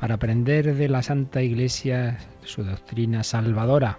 [0.00, 3.98] para aprender de la Santa Iglesia su doctrina salvadora,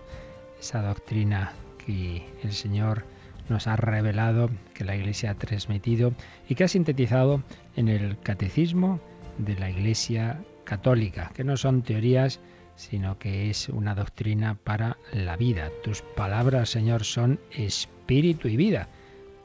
[0.60, 1.54] esa doctrina
[1.86, 3.06] que el Señor
[3.50, 6.14] nos ha revelado, que la Iglesia ha transmitido
[6.50, 7.44] y que ha sintetizado
[7.76, 9.00] en el Catecismo
[9.38, 12.40] de la Iglesia Católica, que no son teorías,
[12.76, 15.70] sino que es una doctrina para la vida.
[15.84, 18.88] Tus palabras, Señor, son espíritu y vida,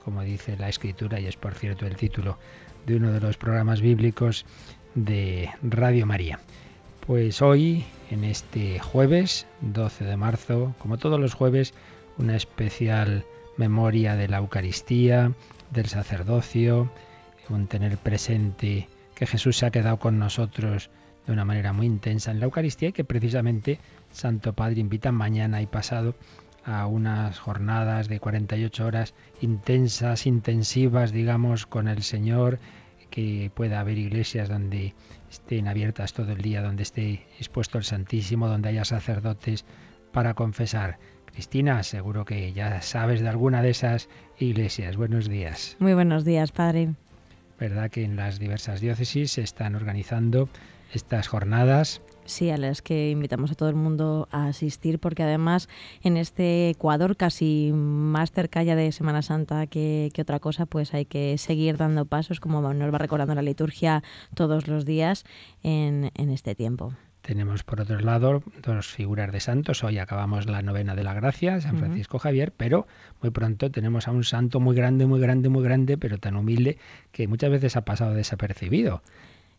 [0.02, 2.38] como dice la Escritura, y es por cierto el título
[2.86, 4.46] de uno de los programas bíblicos
[4.96, 6.40] de Radio María.
[7.06, 11.74] Pues hoy, en este jueves 12 de marzo, como todos los jueves,
[12.18, 13.24] una especial
[13.56, 15.32] memoria de la Eucaristía,
[15.70, 16.90] del sacerdocio,
[17.48, 20.90] un tener presente que Jesús se ha quedado con nosotros
[21.26, 23.78] de una manera muy intensa en la Eucaristía y que precisamente
[24.10, 26.14] Santo Padre invita mañana y pasado
[26.64, 32.58] a unas jornadas de 48 horas intensas, intensivas, digamos, con el Señor
[33.10, 34.94] que pueda haber iglesias donde
[35.30, 39.64] estén abiertas todo el día, donde esté expuesto el Santísimo, donde haya sacerdotes
[40.12, 40.98] para confesar.
[41.26, 44.96] Cristina, seguro que ya sabes de alguna de esas iglesias.
[44.96, 45.76] Buenos días.
[45.78, 46.94] Muy buenos días, padre.
[47.58, 50.48] ¿Verdad que en las diversas diócesis se están organizando
[50.92, 52.00] estas jornadas?
[52.26, 55.68] Sí, a las que invitamos a todo el mundo a asistir, porque además
[56.02, 61.04] en este Ecuador, casi más cerca ya de Semana Santa que, otra cosa, pues hay
[61.04, 64.02] que seguir dando pasos, como nos va recordando la liturgia
[64.34, 65.24] todos los días
[65.62, 66.92] en, este tiempo.
[67.22, 69.84] Tenemos por otro lado dos figuras de santos.
[69.84, 72.86] Hoy acabamos la novena de la gracia, San Francisco Javier, pero
[73.22, 76.78] muy pronto tenemos a un santo muy grande, muy grande, muy grande, pero tan humilde
[77.12, 79.02] que muchas veces ha pasado desapercibido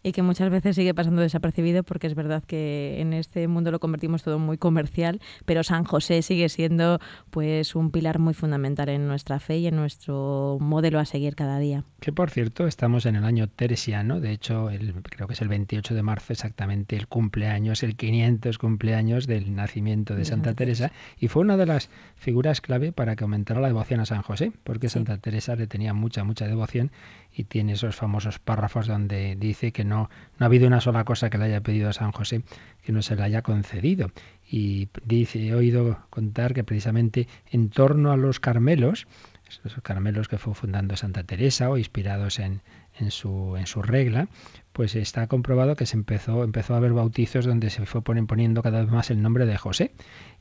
[0.08, 3.80] y que muchas veces sigue pasando desapercibido porque es verdad que en este mundo lo
[3.80, 9.08] convertimos todo muy comercial, pero San José sigue siendo pues un pilar muy fundamental en
[9.08, 11.84] nuestra fe y en nuestro modelo a seguir cada día.
[12.00, 15.50] Que por cierto, estamos en el año teresiano, de hecho, el, creo que es el
[15.50, 20.92] 28 de marzo exactamente el cumpleaños, el 500 cumpleaños del nacimiento de, Santa, Teresa.
[21.20, 24.52] Y fue una de las figuras clave para que aumentara la devoción a San José,
[24.64, 26.92] porque Santa Teresa le tenía mucha mucha devoción
[27.34, 31.30] y tiene esos famosos párrafos donde dice que no, no ha habido una sola cosa
[31.30, 32.44] que le haya pedido a San José
[32.84, 34.12] que no se le haya concedido.
[34.50, 39.08] Y dice, he oído contar que precisamente en torno a los Carmelos,
[39.50, 42.62] esos Carmelos que fue fundando Santa Teresa o inspirados en,
[42.98, 44.28] en, su, en su regla,
[44.74, 48.82] pues está comprobado que se empezó, empezó a haber bautizos donde se fue poniendo cada
[48.82, 49.92] vez más el nombre de José.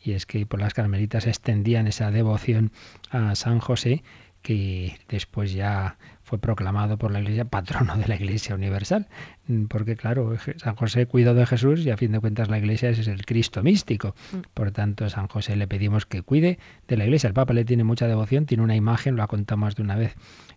[0.00, 2.70] Y es que por las carmelitas extendían esa devoción
[3.10, 4.02] a San José
[4.46, 9.08] que después ya fue proclamado por la Iglesia patrono de la Iglesia Universal,
[9.48, 12.90] mm, porque claro, San José cuidó de Jesús y a fin de cuentas la Iglesia
[12.90, 14.14] es el Cristo místico.
[14.30, 14.36] Mm.
[14.54, 17.26] Por tanto, a San José le pedimos que cuide de la Iglesia.
[17.26, 19.96] El Papa le tiene mucha devoción, tiene una imagen, lo ha contado más de una
[19.96, 20.14] vez,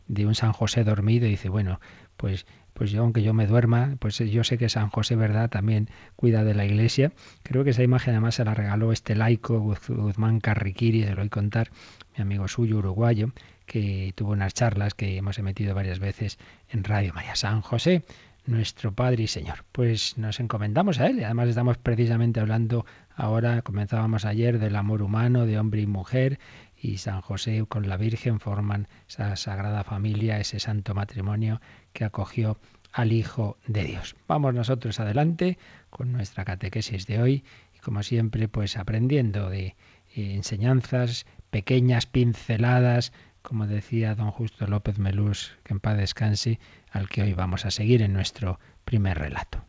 [0.07, 1.79] de un San José dormido y dice, bueno,
[2.15, 2.45] pues
[2.79, 6.45] pues yo aunque yo me duerma, pues yo sé que San José, ¿verdad?, también cuida
[6.45, 7.11] de la iglesia.
[7.43, 11.25] Creo que esa imagen además se la regaló este laico Guzmán Carriquiri, se lo voy
[11.25, 11.71] a contar,
[12.15, 13.33] mi amigo suyo uruguayo,
[13.69, 18.03] que tuvo unas charlas que hemos emitido varias veces en Radio María San José,
[18.47, 19.63] nuestro Padre y Señor.
[19.71, 25.45] Pues nos encomendamos a Él además estamos precisamente hablando ahora, comenzábamos ayer del amor humano
[25.45, 26.39] de hombre y mujer
[26.81, 31.61] y San José con la Virgen forman esa sagrada familia, ese santo matrimonio
[31.93, 32.57] que acogió
[32.91, 34.15] al Hijo de Dios.
[34.27, 35.59] Vamos nosotros adelante
[35.91, 37.43] con nuestra catequesis de hoy
[37.75, 39.75] y como siempre pues aprendiendo de
[40.15, 43.11] eh, enseñanzas pequeñas pinceladas
[43.49, 46.59] como decía don Justo López Melús, que en paz descanse,
[46.91, 49.65] al que hoy vamos a seguir en nuestro primer relato.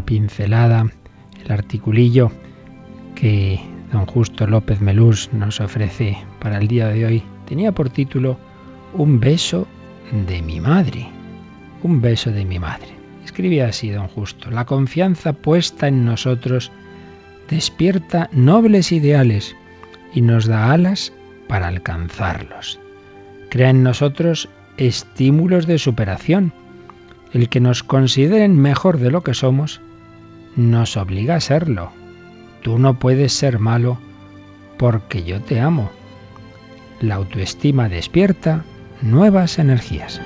[0.00, 0.86] La pincelada,
[1.44, 2.32] el articulillo
[3.14, 3.60] que
[3.92, 8.38] don Justo López Melús nos ofrece para el día de hoy tenía por título
[8.94, 9.66] Un beso
[10.26, 11.06] de mi madre.
[11.82, 12.88] Un beso de mi madre.
[13.26, 16.72] Escribía así don Justo, la confianza puesta en nosotros
[17.50, 19.54] despierta nobles ideales
[20.14, 21.12] y nos da alas
[21.46, 22.80] para alcanzarlos.
[23.50, 24.48] Crea en nosotros
[24.78, 26.54] estímulos de superación.
[27.34, 29.82] El que nos consideren mejor de lo que somos
[30.56, 31.92] nos obliga a serlo.
[32.62, 33.98] Tú no puedes ser malo
[34.78, 35.90] porque yo te amo.
[37.00, 38.64] La autoestima despierta
[39.02, 40.20] nuevas energías.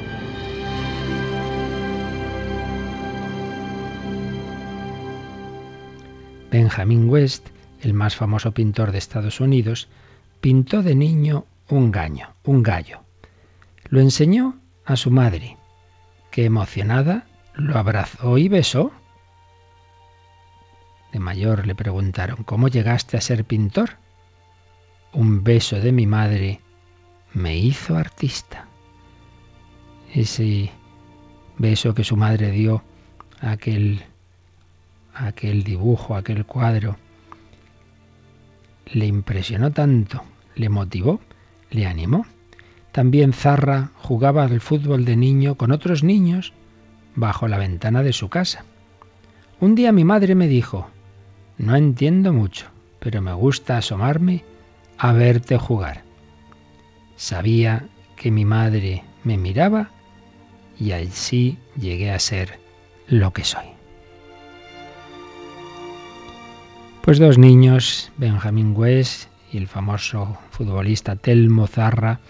[6.50, 7.48] Benjamin West,
[7.80, 9.88] el más famoso pintor de Estados Unidos,
[10.40, 13.00] pintó de niño un gaño, un gallo.
[13.88, 15.56] Lo enseñó a su madre,
[16.30, 18.92] que emocionada lo abrazó y besó.
[21.14, 23.98] De mayor le preguntaron, ¿cómo llegaste a ser pintor?
[25.12, 26.60] Un beso de mi madre
[27.32, 28.66] me hizo artista.
[30.12, 30.72] Ese
[31.56, 32.82] beso que su madre dio
[33.40, 34.02] a aquel,
[35.14, 36.96] aquel dibujo, aquel cuadro,
[38.92, 40.24] le impresionó tanto,
[40.56, 41.20] le motivó,
[41.70, 42.26] le animó.
[42.90, 46.52] También Zarra jugaba al fútbol de niño con otros niños
[47.14, 48.64] bajo la ventana de su casa.
[49.60, 50.90] Un día mi madre me dijo,
[51.58, 52.66] no entiendo mucho,
[52.98, 54.44] pero me gusta asomarme
[54.98, 56.02] a verte jugar.
[57.16, 57.86] Sabía
[58.16, 59.90] que mi madre me miraba
[60.78, 62.58] y así llegué a ser
[63.06, 63.66] lo que soy.
[67.02, 72.20] Pues dos niños, Benjamin West y el famoso futbolista Telmo Zarra,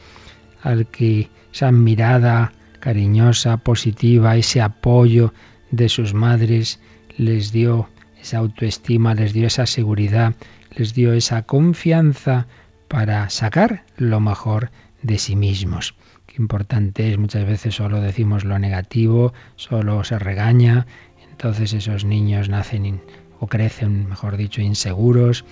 [0.62, 5.32] al que esa mirada cariñosa, positiva, ese apoyo
[5.70, 6.80] de sus madres
[7.16, 7.88] les dio
[8.24, 10.34] esa autoestima, les dio esa seguridad,
[10.74, 12.46] les dio esa confianza
[12.88, 14.70] para sacar lo mejor
[15.02, 15.94] de sí mismos.
[16.26, 20.86] Qué importante es, muchas veces solo decimos lo negativo, solo se regaña,
[21.30, 23.02] entonces esos niños nacen
[23.40, 25.44] o crecen, mejor dicho, inseguros,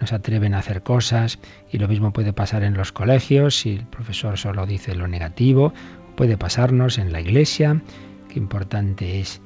[0.00, 1.40] no se atreven a hacer cosas
[1.72, 5.72] y lo mismo puede pasar en los colegios si el profesor solo dice lo negativo,
[6.16, 7.82] puede pasarnos en la iglesia,
[8.28, 9.40] qué importante es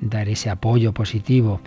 [0.00, 1.60] dar ese apoyo positivo,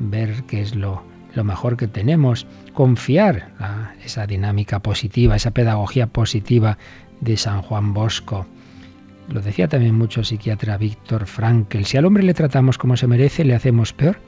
[0.00, 1.04] ver qué es lo
[1.44, 6.78] mejor que tenemos, confiar a esa dinámica positiva, esa pedagogía positiva
[7.20, 8.46] de San Juan Bosco.
[9.28, 13.06] Lo decía también mucho el psiquiatra Víctor Frankl, si al hombre le tratamos como se
[13.06, 14.18] merece, le hacemos peor,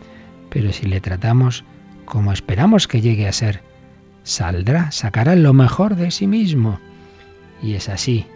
[0.50, 1.64] pero si le tratamos
[2.05, 3.62] como esperamos que llegue a ser,
[4.25, 6.81] saldrá, sacará lo mejor de sí mismo.
[7.62, 8.26] Y es así,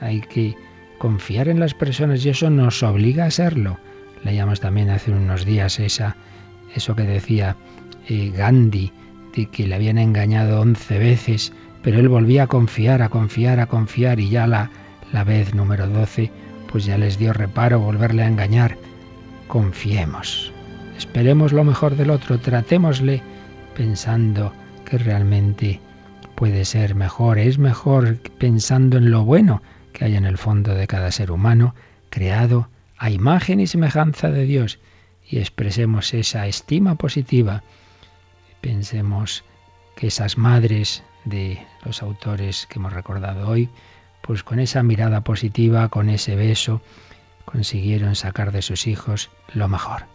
[0.00, 0.56] hay que
[0.98, 3.78] confiar en las personas y eso nos obliga a serlo.
[4.24, 6.16] Leíamos también hace unos días esa,
[6.74, 7.56] eso que decía
[8.08, 8.92] Gandhi,
[9.34, 11.52] de que le habían engañado once veces,
[11.82, 14.70] pero él volvía a confiar, a confiar, a confiar y ya la,
[15.12, 16.30] la vez número doce,
[16.70, 18.76] pues ya les dio reparo volverle a engañar.
[19.48, 20.52] Confiemos,
[20.96, 23.22] esperemos lo mejor del otro, tratémosle
[23.76, 24.52] pensando
[24.84, 25.80] que realmente
[26.34, 30.86] puede ser mejor, es mejor pensando en lo bueno que hay en el fondo de
[30.86, 31.74] cada ser humano,
[32.10, 32.68] creado
[32.98, 34.78] a imagen y semejanza de Dios,
[35.28, 37.62] y expresemos esa estima positiva
[38.66, 39.44] Pensemos
[39.94, 43.70] que esas madres de los autores que hemos recordado hoy,
[44.22, 46.82] pues con esa mirada positiva, con ese beso,
[47.44, 50.06] consiguieron sacar de sus hijos lo mejor.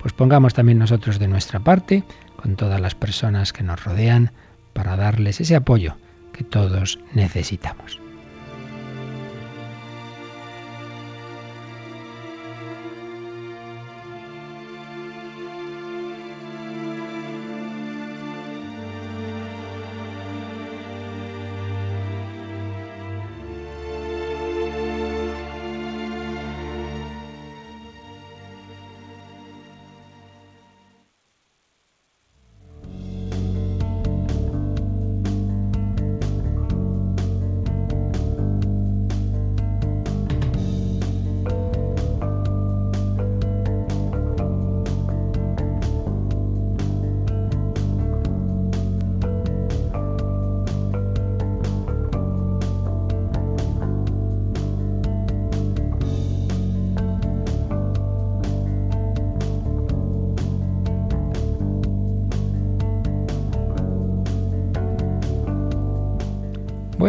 [0.00, 2.02] Pues pongamos también nosotros de nuestra parte,
[2.34, 4.32] con todas las personas que nos rodean,
[4.72, 5.96] para darles ese apoyo
[6.32, 8.01] que todos necesitamos.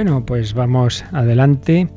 [0.04, 1.88] Bueno, pues vamos adelante.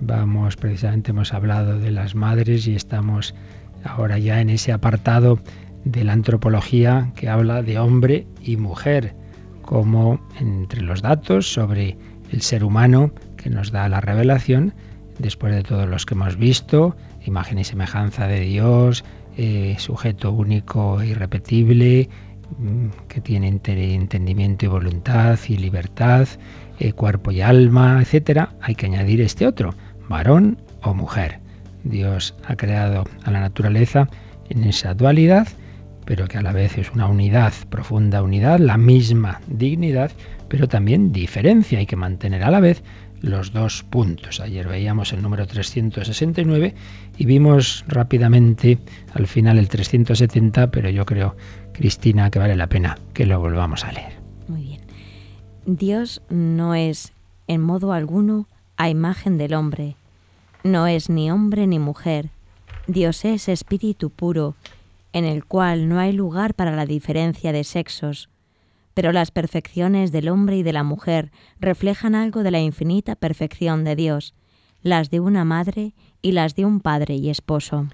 [0.00, 3.36] Vamos, precisamente hemos hablado de las madres y estamos
[3.84, 5.38] ahora ya en ese apartado
[5.84, 9.14] de la antropología que habla de hombre y mujer,
[9.60, 11.96] como entre los datos sobre
[12.32, 14.74] el ser humano que nos da la revelación,
[15.20, 19.04] después de todos los que hemos visto, imagen y semejanza de Dios,
[19.36, 22.08] eh, sujeto único e irrepetible,
[23.08, 26.28] que tiene entendimiento y voluntad y libertad,
[26.78, 29.74] eh, cuerpo y alma, etcétera, hay que añadir este otro,
[30.08, 31.40] varón o mujer.
[31.84, 34.08] Dios ha creado a la naturaleza
[34.48, 35.48] en esa dualidad,
[36.04, 40.10] pero que a la vez es una unidad, profunda unidad, la misma dignidad,
[40.48, 41.78] pero también diferencia.
[41.78, 42.82] Hay que mantener a la vez
[43.22, 44.40] los dos puntos.
[44.40, 46.74] Ayer veíamos el número 369
[47.16, 48.78] y vimos rápidamente
[49.14, 51.36] al final el 370, pero yo creo,
[51.72, 54.12] Cristina, que vale la pena que lo volvamos a leer.
[54.48, 54.80] Muy bien.
[55.66, 57.12] Dios no es
[57.48, 59.96] en modo alguno a imagen del hombre,
[60.64, 62.30] no es ni hombre ni mujer.
[62.86, 64.54] Dios es espíritu puro,
[65.12, 68.28] en el cual no hay lugar para la diferencia de sexos,
[68.94, 73.84] pero las perfecciones del hombre y de la mujer reflejan algo de la infinita perfección
[73.84, 74.34] de Dios,
[74.82, 77.86] las de una madre y las de un padre y esposo.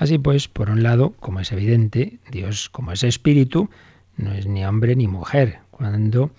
[0.00, 3.68] Así pues, por un lado, como es evidente, Dios como es espíritu,
[4.16, 5.58] no es ni hombre ni mujer.
[5.70, 6.30] Cuando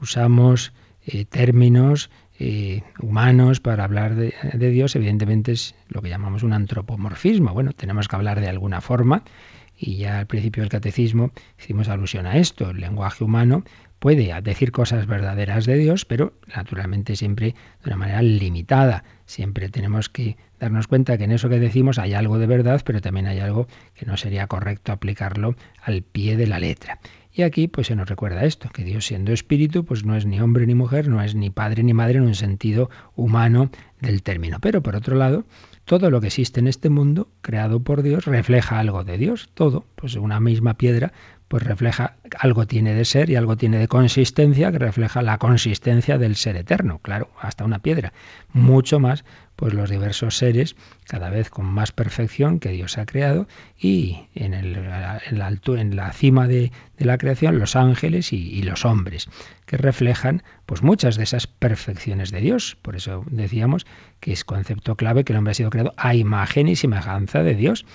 [0.00, 0.72] usamos
[1.04, 6.52] eh, términos eh, humanos para hablar de, de, Dios, evidentemente es lo que llamamos un
[6.52, 7.52] antropomorfismo.
[7.52, 9.24] Bueno, tenemos que hablar de alguna forma
[9.76, 12.70] y ya al principio del catecismo hicimos alusión a esto.
[12.70, 13.64] El lenguaje humano
[13.98, 19.02] puede decir cosas verdaderas de Dios, pero naturalmente siempre de una manera limitada.
[19.28, 23.02] Siempre tenemos que darnos cuenta que en eso que decimos hay algo de verdad, pero
[23.02, 26.98] también hay algo que no sería correcto aplicarlo al pie de la letra.
[27.30, 30.40] Y aquí pues se nos recuerda esto, que Dios siendo espíritu pues no es ni
[30.40, 33.70] hombre ni mujer, no es ni padre ni madre en un sentido humano
[34.00, 34.60] del término.
[34.62, 35.44] Pero por otro lado,
[35.84, 39.50] todo lo que existe en este mundo, creado por Dios, refleja algo de Dios.
[39.52, 41.12] Todo, pues una misma piedra,
[41.48, 46.18] pues refleja algo tiene de ser y algo tiene de consistencia que refleja la consistencia
[46.18, 48.12] del ser eterno, claro, hasta una piedra.
[48.52, 49.24] Mucho más,
[49.56, 50.76] pues los diversos seres,
[51.06, 54.88] cada vez con más perfección que Dios ha creado, y en, el, en,
[55.38, 59.28] la, en la, cima de, la creación, los ángeles y, y los hombres,
[59.64, 62.76] que reflejan pues muchas de esas perfecciones de Dios.
[62.82, 63.86] Por eso decíamos
[64.20, 67.54] que es concepto clave que el hombre ha sido creado a imagen y semejanza de
[67.54, 67.86] Dios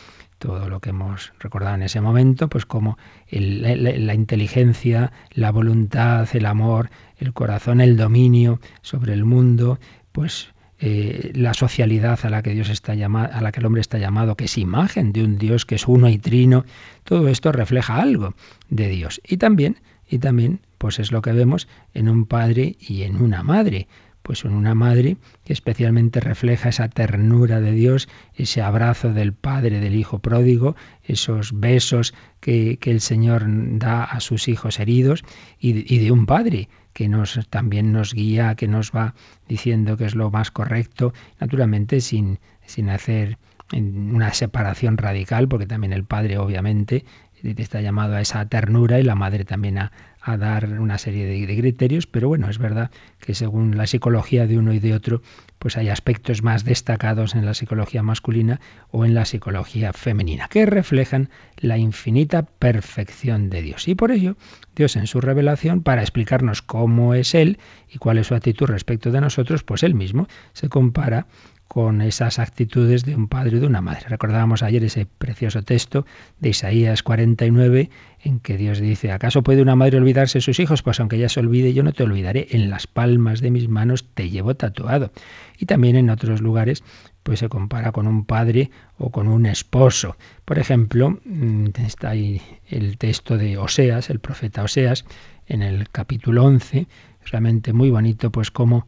[0.44, 2.98] todo lo que hemos recordado en ese momento, pues como
[3.30, 9.80] la, inteligencia, la voluntad, el amor, el corazón, el dominio sobre el mundo,
[10.12, 13.80] pues eh, la socialidad a la que Dios está llamado, a la que el hombre
[13.80, 16.66] está llamado, que es imagen de un Dios que es uno y trino,
[17.06, 18.36] todo esto refleja algo
[18.70, 19.22] de Dios.
[19.26, 23.44] Y también, y también, pues es lo que vemos en un padre y en una
[23.44, 23.88] madre
[24.24, 29.80] pues en una madre que especialmente refleja esa ternura de Dios, ese abrazo del Padre
[29.80, 35.24] del Hijo pródigo, esos besos que, que el Señor da a sus hijos heridos,
[35.60, 39.14] y, de un Padre que nos, también nos guía, que nos va
[39.48, 43.38] diciendo que es lo más correcto, naturalmente sin, sin hacer
[43.74, 47.04] una separación radical, porque también el Padre obviamente
[47.44, 49.92] está llamado a esa ternura y la Madre también a,
[50.26, 54.48] a dar una serie de, de, criterios, pero bueno, es verdad que según la psicología
[54.48, 55.22] de uno y de otro,
[55.60, 60.66] pues hay aspectos más destacados en la psicología masculina o en la psicología femenina, que
[60.66, 63.88] reflejan la infinita perfección de Dios.
[63.90, 64.38] Y por ello,
[64.76, 69.12] Dios en su revelación, para explicarnos cómo es Él y cuál es su actitud respecto
[69.12, 71.28] de nosotros, pues Él mismo se compara
[71.74, 74.06] con esas actitudes de un padre y de una madre.
[74.08, 76.06] Recordábamos ayer ese precioso texto
[76.40, 77.90] de Isaías 49
[78.24, 80.84] en que Dios dice, ¿acaso puede una madre olvidarse de sus hijos?
[80.84, 84.06] Pues aunque ella se olvide, yo no te olvidaré, en las palmas de mis manos
[84.14, 85.12] te llevo tatuado.
[85.58, 86.84] Y también en otros lugares
[87.24, 90.16] pues se compara con un padre o con un esposo.
[90.46, 95.06] Por ejemplo, mm, está ahí el texto de Oseas, el profeta Oseas,
[95.48, 96.86] en el capítulo 11,
[97.26, 98.86] realmente muy bonito, pues como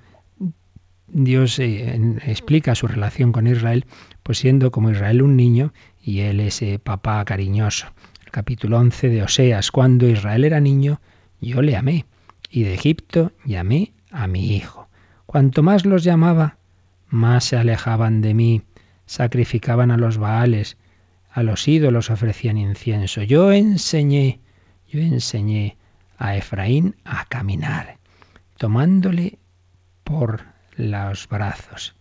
[1.07, 3.85] Dios eh, explica su relación con Israel,
[4.23, 7.87] pues siendo como Israel un niño y él ese papá cariñoso.
[8.25, 10.99] El capítulo 11 de Oseas, cuando Israel era niño,
[11.39, 12.05] yo le amé,
[12.49, 14.87] y de Egipto llamé a mi hijo.
[15.25, 16.57] Cuanto más los llamaba,
[17.07, 18.61] más se alejaban de mí,
[19.05, 20.77] sacrificaban a los baales,
[21.31, 23.21] a los ídolos ofrecían incienso.
[23.21, 24.39] Yo enseñé,
[24.87, 25.77] yo enseñé
[26.17, 27.97] a Efraín a caminar,
[28.57, 29.37] tomándole
[30.03, 31.95] por los brazos.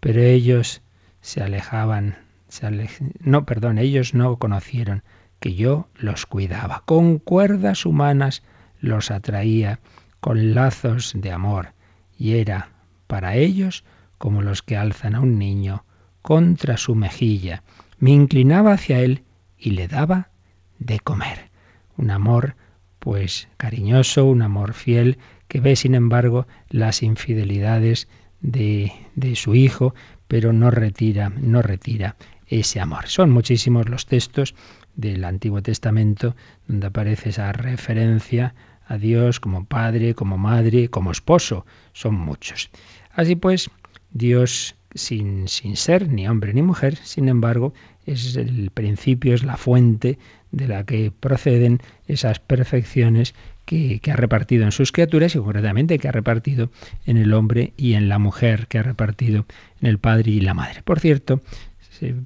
[0.00, 0.82] Pero ellos
[1.20, 2.18] se alejaban,
[2.48, 2.88] se
[3.20, 5.02] no, perdón, ellos no conocieron
[5.40, 6.82] que yo los cuidaba.
[6.86, 8.42] Con cuerdas humanas
[8.80, 9.80] los atraía,
[10.20, 11.72] con lazos de amor,
[12.18, 12.70] y era
[13.06, 13.84] para ellos
[14.18, 15.84] como los que alzan a un niño
[16.22, 17.62] contra su mejilla.
[17.98, 19.24] Me inclinaba hacia él
[19.58, 20.30] y le daba
[20.78, 21.50] de comer.
[21.96, 22.56] Un amor,
[22.98, 25.18] pues cariñoso, un amor fiel,
[25.48, 28.08] que ve, sin embargo, las infidelidades
[28.40, 29.94] de, de su hijo,
[30.28, 33.08] pero no retira, no retira ese amor.
[33.08, 34.54] Son muchísimos los textos
[34.94, 36.36] del Antiguo Testamento
[36.66, 38.54] donde aparece esa referencia
[38.86, 41.66] a Dios como Padre, como Madre, como Esposo.
[41.92, 42.70] Son muchos.
[43.12, 43.70] Así pues,
[44.12, 47.74] Dios sin, sin ser ni hombre ni mujer, sin embargo,
[48.06, 50.18] es el principio, es la fuente
[50.52, 53.34] de la que proceden esas perfecciones
[53.66, 56.70] que, ha repartido en sus criaturas y concretamente que ha repartido
[57.04, 59.44] en el hombre y en la mujer, que ha repartido
[59.82, 60.82] en el padre y la madre.
[60.82, 61.42] Por cierto,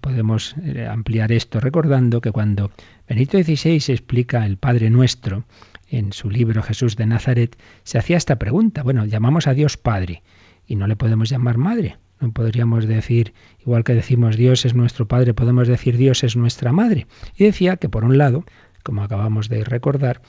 [0.01, 2.71] podemos eh, ampliar esto recordando que cuando
[3.09, 5.45] Benito XVI explica el Padre Nuestro
[5.89, 10.23] en su libro Jesús de Nazaret, se hacía esta pregunta, bueno, llamamos a Dios Padre
[10.67, 11.97] y no le podemos llamar Madre.
[12.21, 16.71] No podríamos decir, igual que decimos Dios es nuestro Padre, podemos decir Dios es nuestra
[16.71, 17.07] Madre.
[17.37, 18.45] Y decía que por un lado,
[18.83, 20.21] como acabamos de recordar,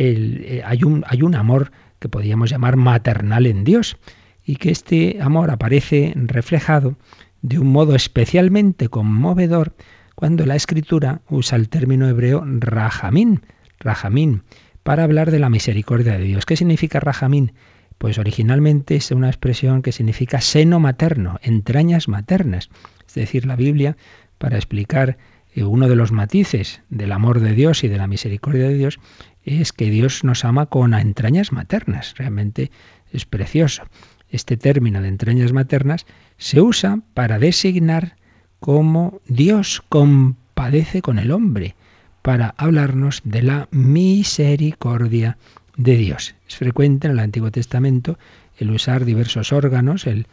[0.00, 3.96] eh, hay, un, hay un amor que podríamos llamar maternal en Dios
[4.44, 6.96] y que este amor aparece reflejado
[7.42, 9.74] de un modo especialmente conmovedor
[10.14, 13.42] cuando la escritura usa el término hebreo rajamín,
[13.78, 14.42] rajamín,
[14.82, 16.46] para hablar de la misericordia de Dios.
[16.46, 17.52] ¿Qué significa rajamín?
[17.98, 22.70] Pues originalmente es una expresión que significa seno materno, entrañas maternas.
[23.06, 23.96] Es decir, la Biblia,
[24.38, 25.18] para explicar
[25.54, 28.98] eh, uno de los matices del amor de Dios y de la misericordia de Dios,
[29.44, 32.14] es que Dios nos ama con entrañas maternas.
[32.16, 32.70] Realmente
[33.12, 33.84] es precioso.
[34.30, 38.16] Este término de entrañas maternas se usa para designar
[38.60, 41.76] cómo Dios compadece con el hombre,
[42.22, 45.38] para hablarnos de la misericordia
[45.76, 46.34] de Dios.
[46.46, 48.18] Es frecuente en el Antiguo Testamento
[48.58, 50.26] el usar diversos órganos, el,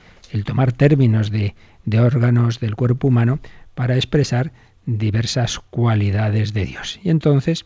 [0.44, 1.56] tomar términos de,
[1.98, 3.40] órganos del cuerpo humano
[3.76, 4.52] para expresar
[4.86, 7.00] diversas cualidades de Dios.
[7.04, 7.66] Y entonces,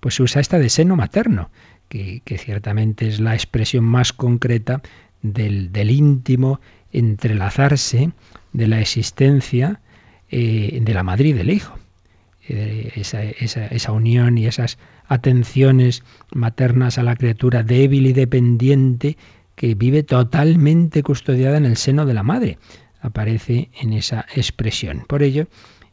[0.00, 1.50] pues se usa esta de seno materno,
[1.88, 4.82] que, ciertamente es la expresión más concreta
[5.22, 6.60] del, íntimo
[6.92, 8.12] entrelazarse
[8.52, 9.80] de la existencia
[10.30, 11.78] eh, de la madre y del hijo.
[12.48, 16.02] Eh, esa, unión y esas atenciones
[16.34, 19.16] maternas a la criatura débil y dependiente
[19.54, 22.58] que vive totalmente custodiada en el seno de la madre.
[23.00, 25.04] Aparece en esa expresión.
[25.06, 25.46] Por ello,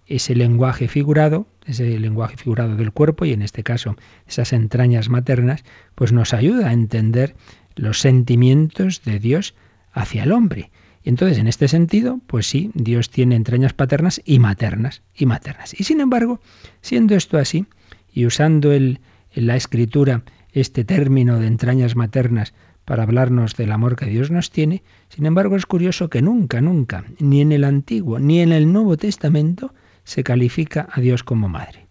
[0.08, 3.96] ese lenguaje figurado, ese lenguaje figurado del cuerpo y en este caso
[4.28, 5.63] esas entrañas maternas,
[5.96, 7.36] pues nos ayuda a entender
[7.76, 9.54] los sentimientos de Dios
[9.91, 10.72] hacia el hombre.
[11.04, 15.80] Y entonces, en este sentido, pues sí, Dios tiene entrañas paternas y maternas y maternas.
[15.80, 16.41] Y sin embargo,
[16.82, 17.65] siendo esto así,
[18.13, 19.00] y usando en
[19.36, 24.82] la escritura este término de entrañas maternas para hablarnos del amor que Dios nos tiene,
[25.10, 28.98] sin embargo es curioso que nunca, nunca, ni en el Antiguo ni en el Nuevo
[28.98, 29.74] Testamento,
[30.08, 31.86] se califica a Dios como madre.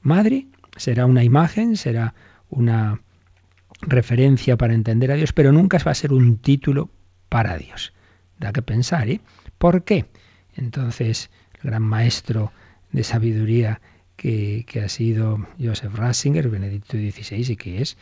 [0.00, 0.46] Madre
[0.78, 2.14] será una imagen, será
[2.48, 3.02] una
[3.82, 6.88] referencia para entender a Dios, pero nunca va a ser un título
[7.28, 7.92] para Dios.
[8.38, 9.20] Da que pensar, ¿eh?
[9.58, 10.06] ¿Por qué?
[10.56, 12.50] Entonces, el gran maestro
[12.92, 13.82] de sabiduría
[14.16, 17.98] que, ha sido Joseph Ratzinger, Benedicto XVI, y que es,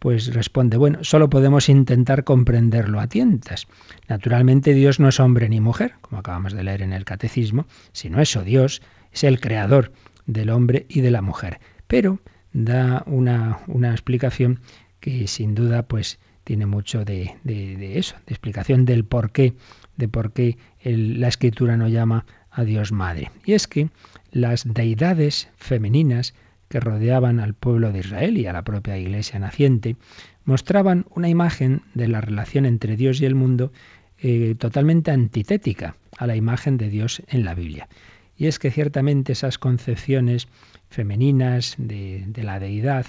[0.00, 3.68] pues responde, bueno, solo podemos intentar comprenderlo a tientas.
[4.08, 8.20] Naturalmente Dios no es hombre ni mujer, como acabamos de leer en el Catecismo, sino
[8.20, 8.82] eso, Dios
[9.12, 9.92] es el creador
[10.24, 11.60] del hombre y de la mujer.
[11.86, 12.18] Pero
[12.52, 14.60] da una, una explicación
[15.00, 19.54] que sin duda pues tiene mucho de, de, eso, de explicación del por qué,
[19.96, 23.30] de por qué la escritura no llama a Dios Madre.
[23.44, 23.90] Y es que
[24.32, 26.34] las deidades femeninas
[26.70, 29.96] que rodeaban al pueblo de Israel y a la propia iglesia naciente
[30.44, 33.72] mostraban una imagen de la relación entre Dios y el mundo
[34.18, 37.88] eh, totalmente antitética a la imagen de Dios en la Biblia.
[38.36, 40.46] Y es que ciertamente esas concepciones
[40.88, 43.04] femeninas de, la deidad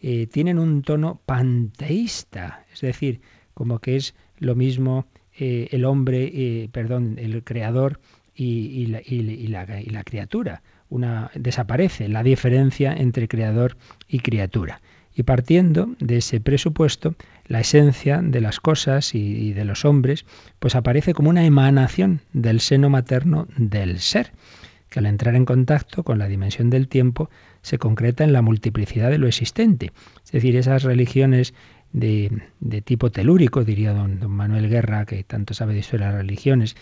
[0.00, 3.20] eh, tienen un tono panteísta, es decir,
[3.54, 8.00] como que es lo mismo eh, el hombre, perdón, el creador
[8.36, 10.62] y, la, criatura.
[10.90, 13.76] Una, desaparece la diferencia entre creador
[14.08, 14.80] y criatura.
[15.14, 17.14] Y partiendo de ese presupuesto,
[17.46, 20.24] la esencia de las cosas y, de los hombres,
[20.58, 24.32] pues aparece como una emanación del seno materno del ser,
[24.88, 27.30] que al entrar en contacto con la dimensión del tiempo
[27.62, 29.92] se concreta en la multiplicidad de lo existente.
[30.24, 31.54] Es decir, esas religiones
[31.92, 36.76] de, tipo telúrico, diría don, Manuel Guerra, que tanto sabe de historia de las religiones,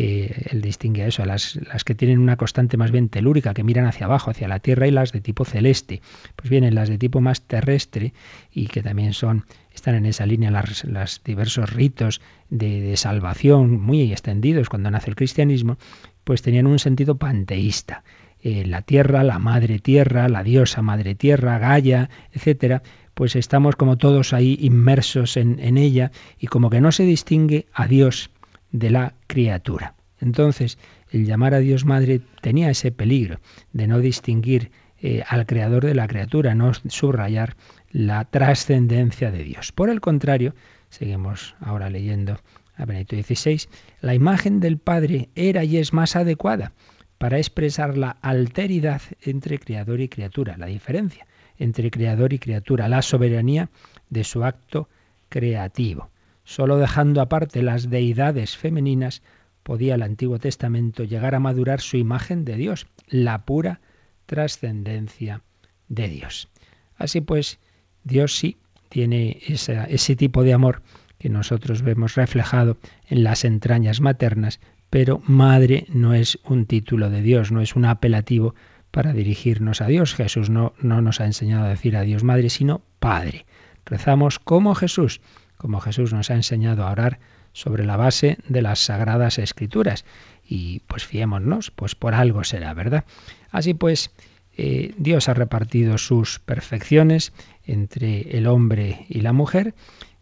[0.00, 3.84] eh, él distingue eso, las, las que tienen una constante más bien telúrica, que miran
[3.84, 6.02] hacia abajo, hacia la Tierra, y las de tipo celeste.
[6.36, 8.12] Pues vienen las de tipo más terrestre
[8.52, 10.52] y que también son, están en esa línea
[10.84, 15.78] los diversos ritos de, salvación muy extendidos cuando nace el cristianismo,
[16.22, 18.04] pues tenían un sentido panteísta.
[18.40, 22.84] Eh, la tierra, la madre tierra, la diosa madre tierra, Gaia, etcétera,
[23.14, 27.66] pues estamos como todos ahí inmersos en, en ella y como que no se distingue
[27.72, 28.30] a Dios
[28.70, 29.94] de la criatura.
[30.20, 30.78] Entonces,
[31.10, 33.40] el llamar a Dios Madre tenía ese peligro
[33.72, 37.56] de no distinguir eh, al creador de la criatura, no subrayar
[37.90, 39.70] la trascendencia de Dios.
[39.72, 40.54] Por el contrario,
[40.88, 42.38] seguimos ahora leyendo
[42.76, 43.68] a Benito XVI,
[44.00, 46.72] la imagen del Padre era y es más adecuada
[47.18, 51.26] para expresar la alteridad entre creador y criatura, la diferencia
[51.58, 53.68] entre creador y criatura, la soberanía
[54.10, 54.88] de su acto
[55.28, 56.10] creativo.
[56.48, 59.20] Solo dejando aparte las deidades femeninas
[59.62, 63.82] podía el Antiguo Testamento llegar a madurar su imagen de Dios, la pura
[64.24, 65.42] trascendencia
[65.90, 66.48] de Dios.
[66.96, 67.58] Así pues,
[68.02, 68.56] Dios sí
[68.88, 70.80] tiene ese tipo de amor
[71.18, 72.78] que nosotros vemos reflejado
[73.10, 74.58] en las entrañas maternas,
[74.88, 78.54] pero madre no es un título de Dios, no es un apelativo
[78.90, 80.14] para dirigirnos a Dios.
[80.14, 83.44] Jesús no, no nos ha enseñado a decir a Dios madre, sino Padre.
[83.84, 85.20] Rezamos como Jesús,
[85.58, 87.18] como Jesús nos ha enseñado a orar
[87.52, 90.04] sobre la base de las sagradas escrituras.
[90.44, 93.04] Y pues fiémonos, pues por algo será, ¿verdad?
[93.50, 94.10] Así pues,
[94.56, 97.32] eh, Dios ha repartido sus perfecciones
[97.66, 99.74] entre el hombre y la mujer.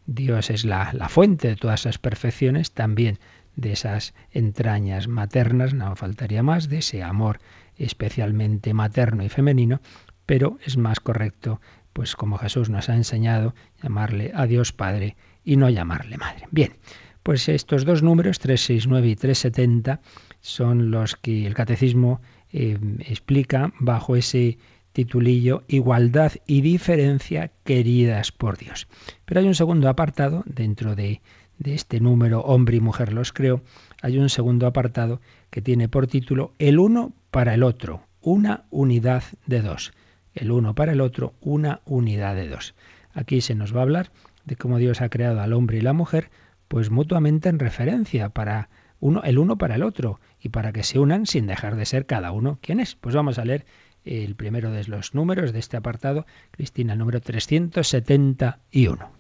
[0.07, 3.19] Dios es la, la fuente de todas esas perfecciones, también
[3.55, 7.41] de esas entrañas maternas, no faltaría más, de ese amor
[7.79, 9.81] especialmente materno y femenino,
[10.27, 11.61] pero es más correcto,
[11.97, 16.47] pues como Jesús nos ha enseñado, llamarle a Dios Padre y no llamarle Madre.
[16.51, 16.75] Bien,
[17.23, 20.01] pues estos dos números, 369 y 370,
[20.43, 22.21] son los que el catecismo
[22.53, 24.59] eh, explica bajo ese
[24.93, 28.89] titulillo Igualdad y diferencia queridas por Dios.
[29.25, 31.23] Pero hay un segundo apartado dentro de,
[31.59, 33.63] de este número Hombre y Mujer los creo,
[34.03, 39.25] hay un segundo apartado que tiene por título El uno para el otro, una unidad
[39.47, 39.95] de dos.
[40.37, 42.75] El uno para el otro, una unidad de dos.
[43.13, 44.11] Aquí se nos va a hablar
[44.45, 46.31] de cómo Dios ha creado al hombre y la mujer,
[46.69, 48.69] pues mutuamente en referencia para
[49.01, 52.05] uno, el uno para el otro y para que se unan sin dejar de ser
[52.07, 52.95] cada uno quien es.
[52.95, 53.65] Pues vamos a leer
[54.05, 59.11] el primero de los números de este apartado, Cristina, número 371.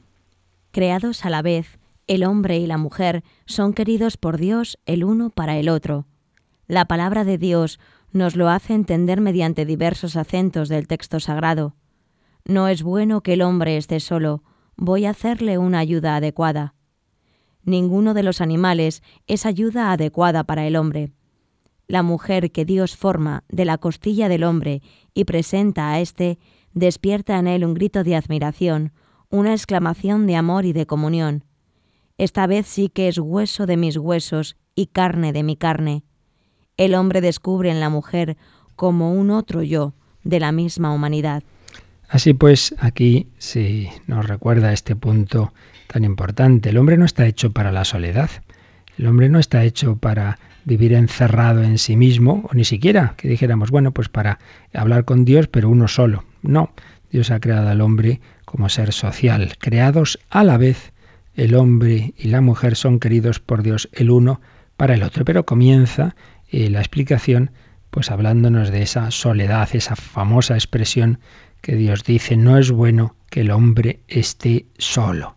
[0.71, 5.31] Creados a la vez, el hombre y la mujer son queridos por Dios el uno
[5.31, 6.07] para el otro.
[6.69, 7.81] La palabra de Dios
[8.13, 11.75] nos lo hace entender mediante diversos acentos del texto sagrado.
[12.45, 14.43] No es bueno que el hombre esté solo,
[14.77, 16.75] voy a hacerle una ayuda adecuada.
[17.65, 21.13] Ninguno de los animales es ayuda adecuada para el hombre.
[21.89, 24.83] La mujer que Dios forma de la costilla del hombre
[25.15, 26.39] y presenta a éste,
[26.73, 28.93] despierta en él un grito de admiración,
[29.31, 31.45] una exclamación de amor y de comunión.
[32.19, 36.05] Esta vez sí que es hueso de mis huesos y carne de mi carne
[36.77, 38.37] el hombre descubre en la mujer
[38.75, 41.43] como un otro yo de la misma humanidad.
[42.09, 45.53] Así pues, aquí se nos recuerda este punto
[45.87, 46.71] tan importante.
[46.71, 48.31] El hombre no está hecho para la soledad.
[48.99, 53.29] El hombre no está hecho para vivir encerrado en sí mismo, o ni siquiera que
[53.29, 54.39] dijéramos, bueno, pues para
[54.75, 56.25] hablar con Dios, pero uno solo.
[56.43, 56.71] No,
[57.11, 59.55] Dios ha creado al hombre como ser social.
[59.59, 60.93] Creados a la vez,
[61.35, 64.41] el hombre y la mujer son queridos por Dios el uno
[64.77, 65.25] para el otro.
[65.25, 66.17] Pero comienza
[66.51, 67.51] la explicación,
[67.91, 71.19] pues hablándonos de esa soledad, esa famosa expresión
[71.61, 75.37] que Dios dice, no es bueno que el hombre esté solo.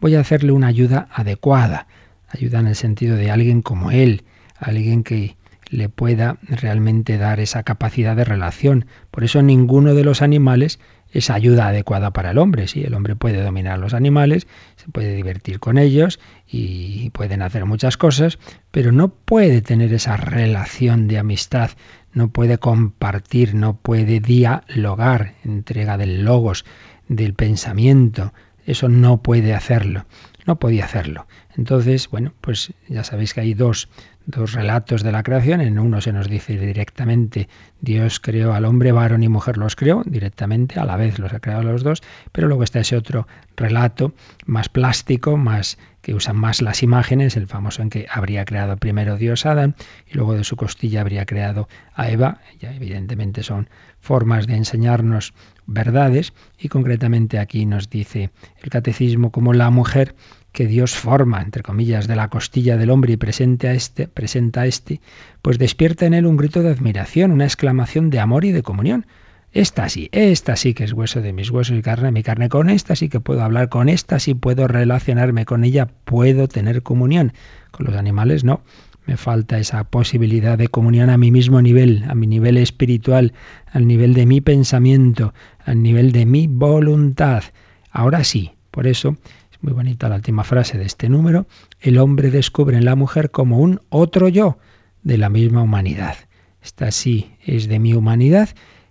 [0.00, 1.86] Voy a hacerle una ayuda adecuada,
[2.28, 4.24] ayuda en el sentido de alguien como él,
[4.58, 5.36] alguien que
[5.68, 8.86] le pueda realmente dar esa capacidad de relación.
[9.10, 10.78] Por eso ninguno de los animales
[11.16, 12.68] es ayuda adecuada para el hombre.
[12.68, 17.64] Sí, el hombre puede dominar los animales, se puede divertir con ellos y pueden hacer
[17.64, 18.38] muchas cosas,
[18.70, 21.70] pero no puede tener esa relación de amistad,
[22.12, 26.64] no puede compartir, no puede dialogar, entrega del logos,
[27.08, 28.32] del pensamiento.
[28.66, 30.06] Eso no puede hacerlo.
[30.44, 31.26] No podía hacerlo.
[31.56, 33.88] Entonces, bueno, pues ya sabéis que hay dos,
[34.26, 35.60] dos relatos de la creación.
[35.60, 37.48] En uno se nos dice directamente
[37.80, 41.40] Dios creó al hombre, varón y mujer los creó directamente, a la vez los ha
[41.40, 44.12] creado los dos, pero luego está ese otro relato
[44.44, 49.16] más plástico, más que usa más las imágenes, el famoso en que habría creado primero
[49.16, 49.74] Dios a Adán
[50.08, 52.38] y luego de su costilla habría creado a Eva.
[52.60, 55.34] Ya evidentemente son formas de enseñarnos
[55.66, 58.30] verdades y concretamente aquí nos dice
[58.62, 60.14] el catecismo como la mujer
[60.56, 64.62] que Dios forma, entre comillas, de la costilla del hombre y presenta a este, presenta
[64.62, 65.02] a este,
[65.42, 69.04] pues despierta en él un grito de admiración, una exclamación de amor y de comunión.
[69.52, 72.48] Esta sí, esta sí que es hueso de mis huesos y carne de mi carne.
[72.48, 76.82] Con esta sí que puedo hablar, con esta sí puedo relacionarme con ella, puedo tener
[76.82, 77.34] comunión.
[77.70, 78.62] Con los animales no.
[79.04, 83.34] Me falta esa posibilidad de comunión a mi mismo nivel, a mi nivel espiritual,
[83.70, 85.34] al nivel de mi pensamiento,
[85.66, 87.44] al nivel de mi voluntad.
[87.90, 89.16] Ahora sí, por eso
[89.60, 91.46] muy bonita la última frase de este número,
[91.80, 94.58] el hombre descubre en la mujer como un otro yo.
[95.02, 96.16] de la misma humanidad.
[96.60, 98.48] Esta sí es de mi humanidad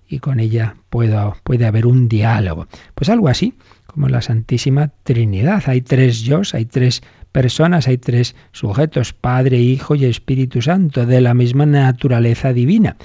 [0.08, 2.67] y con ella puedo, puede haber un diálogo.
[2.93, 3.54] Pues algo así
[3.95, 5.63] como la Santísima Trinidad.
[5.67, 7.01] Hay tres yo, hay tres
[7.32, 12.97] personas, hay tres sujetos, Padre, Hijo y Espíritu Santo, de la misma naturaleza divina.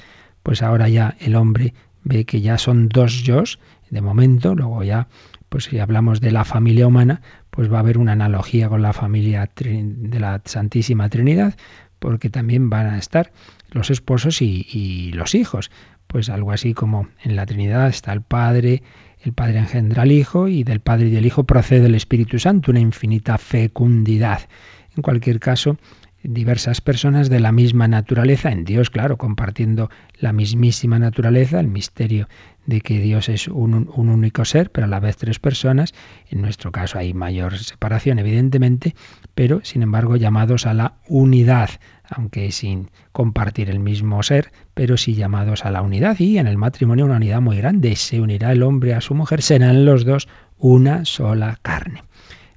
[0.43, 3.43] Pues ahora ya el hombre ve que ya son dos yo,
[3.89, 5.07] de momento, luego ya,
[5.51, 8.93] pues si hablamos de la familia humana, pues va a haber una analogía con la
[8.93, 11.55] familia de la Santísima Trinidad,
[11.99, 13.33] porque también van a estar
[13.69, 15.69] los esposos y, los hijos.
[16.07, 18.81] Pues algo así como en la Trinidad está el Padre,
[19.19, 22.71] el Padre engendra al Hijo y del Padre y del Hijo procede el Espíritu Santo,
[22.71, 24.47] una infinita fecundidad.
[24.95, 25.77] En cualquier caso,
[26.23, 32.27] diversas personas de la misma naturaleza, en Dios, claro, compartiendo la mismísima naturaleza, el misterio
[32.65, 35.93] de que Dios es un, único ser, pero a la vez tres personas.
[36.29, 38.95] En nuestro caso hay mayor separación, evidentemente,
[39.33, 41.69] pero sin embargo llamados a la unidad,
[42.07, 46.19] aunque sin compartir el mismo ser, pero sí llamados a la unidad.
[46.19, 47.95] Y en el matrimonio una unidad muy grande.
[47.95, 52.03] Se unirá el hombre a su mujer, serán los dos una sola carne.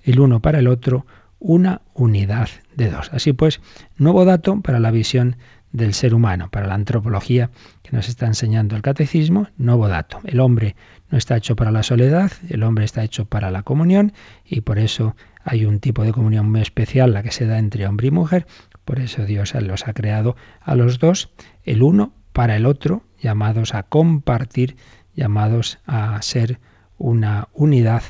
[0.02, 1.06] El uno para el otro,
[1.44, 3.10] una unidad de dos.
[3.12, 3.60] Así pues,
[3.98, 5.36] nuevo dato para la visión
[5.72, 7.50] del ser humano, para la antropología
[7.82, 10.20] que nos está enseñando el catecismo, nuevo dato.
[10.24, 10.74] El hombre
[11.10, 14.14] no está hecho para la soledad, el hombre está hecho para la comunión
[14.46, 17.86] y por eso hay un tipo de comunión muy especial, la que se da entre
[17.86, 18.46] hombre y mujer,
[18.86, 21.30] por eso Dios los ha creado a los dos,
[21.64, 24.76] el uno para el otro, llamados a compartir,
[25.14, 26.58] llamados a ser
[26.96, 28.02] una unidad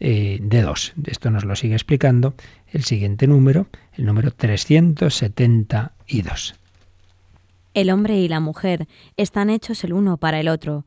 [0.00, 0.94] eh, de dos.
[1.06, 2.34] Esto nos lo sigue explicando
[2.72, 6.54] el siguiente número, el número 372.
[7.74, 10.86] El hombre y la mujer están hechos el uno para el otro.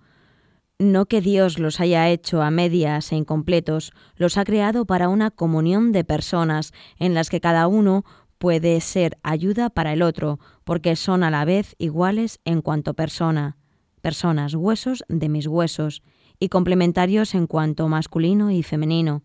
[0.78, 5.30] No que Dios los haya hecho a medias e incompletos, los ha creado para una
[5.30, 8.04] comunión de personas en las que cada uno
[8.39, 13.58] puede ser ayuda para el otro, porque son a la vez iguales en cuanto persona,
[14.02, 16.02] personas, huesos de mis huesos,
[16.39, 19.22] y complementarios en cuanto masculino y femenino.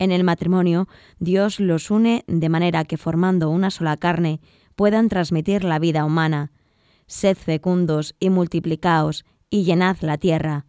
[0.00, 4.40] En el matrimonio, Dios los une de manera que formando una sola carne
[4.74, 6.52] puedan transmitir la vida humana.
[7.06, 10.64] Sed fecundos y multiplicaos y llenad la tierra.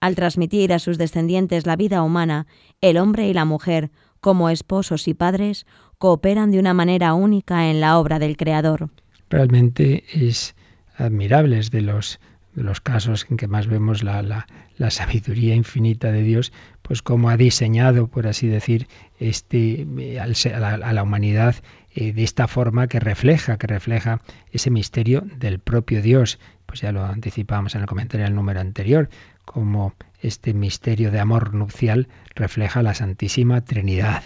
[0.00, 2.46] Al transmitir a sus descendientes la vida humana,
[2.80, 3.90] el hombre y la mujer,
[4.20, 5.66] como esposos y padres,
[5.98, 8.88] cooperan de una manera única en la obra del Creador.
[9.28, 10.56] Realmente es
[10.96, 12.18] admirable, es de los,
[12.54, 17.36] los casos en que más vemos la, la, sabiduría infinita de Dios, pues cómo ha
[17.36, 19.86] diseñado, por así decir, este,
[20.20, 20.26] a,
[20.58, 21.56] la, a la humanidad
[21.94, 24.20] eh, de esta forma que refleja, que refleja
[24.52, 26.38] ese misterio del propio Dios.
[26.66, 29.08] Pues ya lo anticipamos en el comentario del número anterior,
[29.44, 34.22] como este misterio de amor nupcial refleja la Santísima Trinidad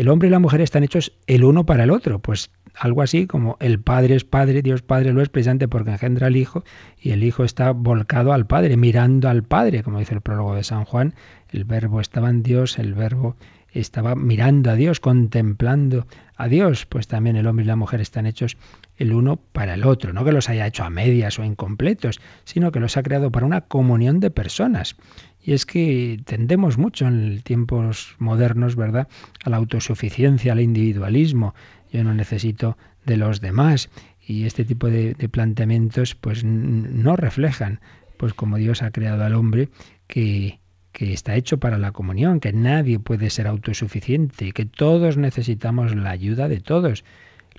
[0.00, 3.26] el hombre y la mujer están hechos el uno para el otro, pues algo así
[3.26, 6.64] como el Padre es Padre, Dios Padre lo es precisamente porque engendra al Hijo
[7.00, 10.64] y el Hijo está volcado al Padre, mirando al Padre, como dice el prólogo de
[10.64, 11.14] San Juan,
[11.50, 13.36] el Verbo estaba en Dios, el Verbo
[13.72, 16.06] estaba mirando a Dios, contemplando
[16.36, 18.56] a Dios, pues también el hombre y la mujer están hechos
[18.96, 22.72] el uno para el otro, no que los haya hecho a medias o incompletos, sino
[22.72, 24.96] que los ha creado para una comunión de personas.
[25.42, 29.08] Y es que tendemos mucho en tiempos modernos, ¿verdad?,
[29.44, 31.54] a la autosuficiencia, al individualismo.
[31.92, 33.90] Yo no necesito de los demás.
[34.26, 37.80] Y este tipo de, planteamientos, pues, no reflejan,
[38.16, 39.68] pues, como Dios ha creado al hombre,
[40.06, 40.60] que,
[40.92, 46.10] que está hecho para la comunión, que nadie puede ser autosuficiente que todos necesitamos la
[46.10, 47.04] ayuda de todos.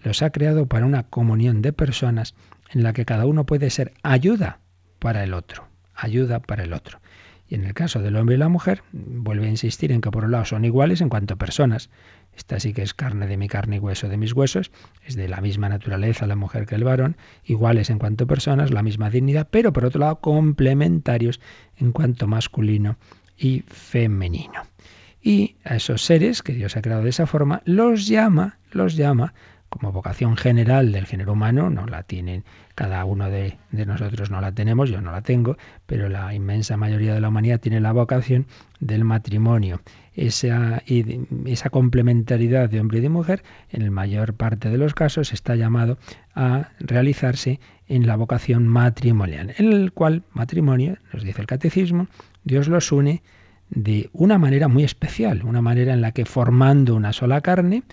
[0.04, 2.36] Los ha creado para una comunión de personas
[2.72, 4.60] en la que cada uno puede ser ayuda
[5.00, 7.00] para el otro, ayuda para el otro.
[7.48, 10.24] Y en el caso del hombre y la mujer, vuelve a insistir en que por
[10.24, 11.90] un lado son iguales en cuanto a personas.
[12.36, 14.72] Esta sí que es carne de mi carne y hueso de mis huesos,
[15.06, 18.72] es de la misma naturaleza la mujer que el varón, iguales en cuanto a personas,
[18.72, 21.42] la misma dignidad, pero por otro lado complementarios
[21.78, 22.98] en cuanto masculino
[23.38, 24.64] y femenino.
[25.22, 29.34] Y a esos seres que Dios ha creado de esa forma, los llama, los llama
[29.72, 32.44] como vocación general del género humano, no la tienen
[32.76, 37.14] cada uno de, nosotros, no la tenemos, yo no la tengo, pero la inmensa mayoría
[37.14, 38.48] de la humanidad tiene la vocación
[38.82, 39.80] del matrimonio.
[40.14, 40.84] Esa,
[41.72, 45.98] complementariedad de hombre y de mujer, en la mayor parte de los casos, está llamado
[46.36, 52.08] a realizarse en la vocación matrimonial, en el cual matrimonio, nos dice el catecismo,
[52.44, 53.24] Dios los une
[53.70, 57.84] de una manera muy especial, una manera en la que formando una sola carne,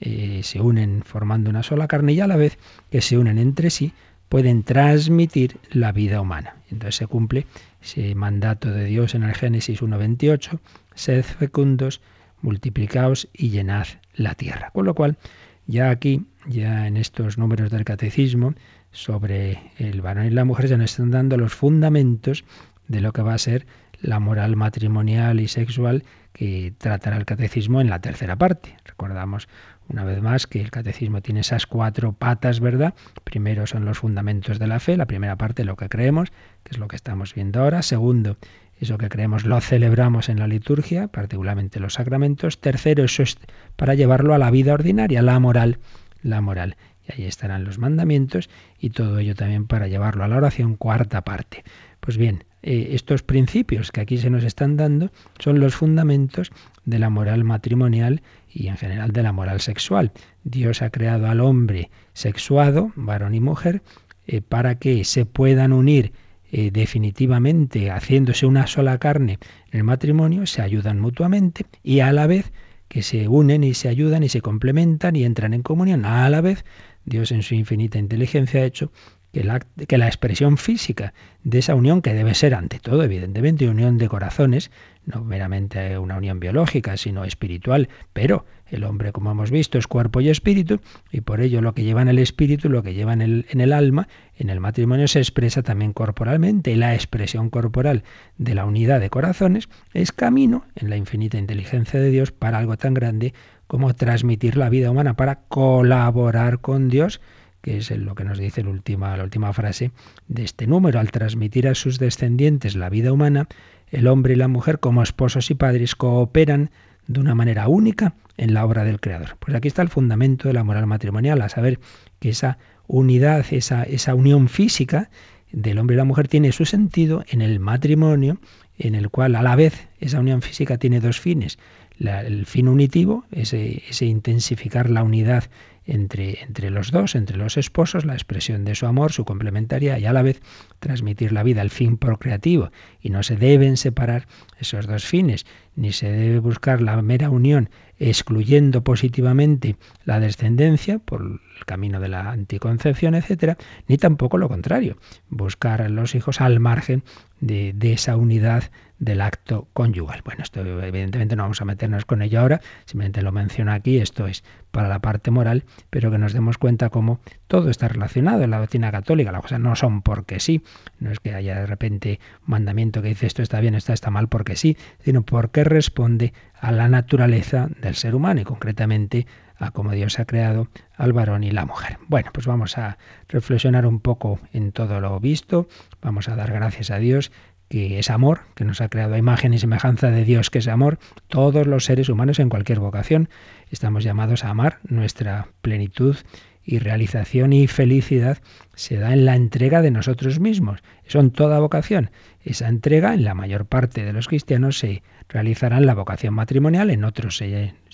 [0.00, 2.58] eh, se unen formando una sola carne y a la vez
[2.90, 3.92] que se unen entre sí
[4.30, 6.54] pueden transmitir la vida humana.
[6.70, 7.46] Entonces se cumple
[7.82, 10.58] ese mandato de Dios en el Génesis 1.28,
[10.94, 12.00] sed fecundos,
[12.40, 14.70] multiplicaos y llenad la tierra.
[14.70, 15.18] Con lo cual,
[15.66, 18.54] ya aquí, ya en estos números del catecismo,
[18.92, 22.44] sobre el varón y la mujer, se nos están dando los fundamentos
[22.88, 23.66] de lo que va a ser
[24.00, 28.76] la moral matrimonial y sexual que tratará el catecismo en la tercera parte.
[28.84, 29.48] Recordamos
[29.90, 32.94] una vez más que el catecismo tiene esas cuatro patas, ¿verdad?
[33.24, 36.30] Primero son los fundamentos de la fe, la primera parte lo que creemos,
[36.62, 37.82] que es lo que estamos viendo ahora.
[37.82, 38.36] Segundo,
[38.78, 42.60] eso que creemos lo celebramos en la liturgia, particularmente los sacramentos.
[42.60, 43.36] Tercero, eso es
[43.76, 45.78] para llevarlo a la vida ordinaria, la moral,
[46.22, 46.76] la moral.
[47.08, 48.48] Y ahí estarán los mandamientos
[48.78, 51.64] y todo ello también para llevarlo a la oración, cuarta parte.
[51.98, 56.52] Pues bien, eh, estos principios que aquí se nos están dando son los fundamentos
[56.84, 60.12] de la moral matrimonial y en general de la moral sexual.
[60.44, 63.82] Dios ha creado al hombre sexuado, varón y mujer,
[64.26, 66.12] eh, para que se puedan unir
[66.52, 69.38] eh, definitivamente haciéndose una sola carne
[69.70, 72.52] en el matrimonio, se ayudan mutuamente y a la vez
[72.88, 76.40] que se unen y se ayudan y se complementan y entran en comunión, a la
[76.40, 76.64] vez
[77.04, 78.90] Dios en su infinita inteligencia ha hecho
[79.32, 81.14] que la, expresión física
[81.44, 84.70] de esa unión, que debe ser ante todo, evidentemente, unión de corazones,
[85.06, 90.20] no meramente una unión biológica, sino espiritual, pero el hombre, como hemos visto, es cuerpo
[90.20, 90.80] y espíritu,
[91.12, 93.60] y por ello lo que lleva en el espíritu, lo que lleva en el, en
[93.60, 98.02] el alma, en el matrimonio se expresa también corporalmente, y la expresión corporal
[98.36, 102.76] de la unidad de corazones es camino, en la infinita inteligencia de Dios, para algo
[102.76, 103.32] tan grande
[103.66, 107.20] como transmitir la vida humana, para colaborar con Dios,
[107.62, 109.90] que es lo que nos dice la última, la última frase
[110.28, 113.48] de este número, al transmitir a sus descendientes la vida humana,
[113.90, 116.70] el hombre y la mujer como esposos y padres cooperan
[117.06, 119.36] de una manera única en la obra del Creador.
[119.38, 121.80] Pues aquí está el fundamento de la moral matrimonial, a saber
[122.20, 125.10] que esa unidad, esa, esa unión física
[125.52, 128.38] del hombre y la mujer tiene su sentido en el matrimonio,
[128.78, 131.58] en el cual a la vez esa unión física tiene dos fines.
[131.98, 135.44] el fin unitivo, ese, ese intensificar la unidad
[135.90, 140.06] entre, entre los dos, entre los esposos, la expresión de su amor, su complementaria y
[140.06, 140.40] a la vez
[140.78, 142.70] transmitir la vida, el fin procreativo.
[143.00, 147.70] Y no se deben separar esos dos fines, ni se debe buscar la mera unión
[147.98, 154.96] excluyendo positivamente la descendencia por el camino de la anticoncepción, etcétera, ni tampoco lo contrario,
[155.28, 157.02] buscar a los hijos al margen
[157.40, 160.20] de esa unidad del acto conyugal.
[160.24, 164.26] Bueno, esto evidentemente no vamos a meternos con ello ahora, simplemente lo menciono aquí, esto
[164.26, 168.50] es para la parte moral, pero que nos demos cuenta cómo todo está relacionado en
[168.50, 170.62] la doctrina católica, las cosas no son porque sí,
[171.00, 174.10] no es que haya de repente un mandamiento que dice esto está bien, esto está
[174.10, 179.70] mal porque sí, sino porque responde a la naturaleza del ser humano y concretamente a
[179.72, 181.98] cómo Dios ha creado al varón y la mujer.
[182.08, 185.68] Bueno, pues vamos a reflexionar un poco en todo lo visto,
[186.00, 187.30] vamos a dar gracias a Dios
[187.70, 190.66] que es amor, que nos ha creado a imagen y semejanza de Dios, que es
[190.66, 193.28] amor, todos los seres humanos en cualquier vocación
[193.70, 196.16] estamos llamados a amar nuestra plenitud
[196.64, 198.38] y realización y felicidad
[198.74, 200.80] se da en la entrega de nosotros mismos.
[201.06, 202.10] Son toda vocación.
[202.42, 206.90] Esa entrega, en la mayor parte de los cristianos, se realizará en la vocación matrimonial,
[206.90, 207.40] en otros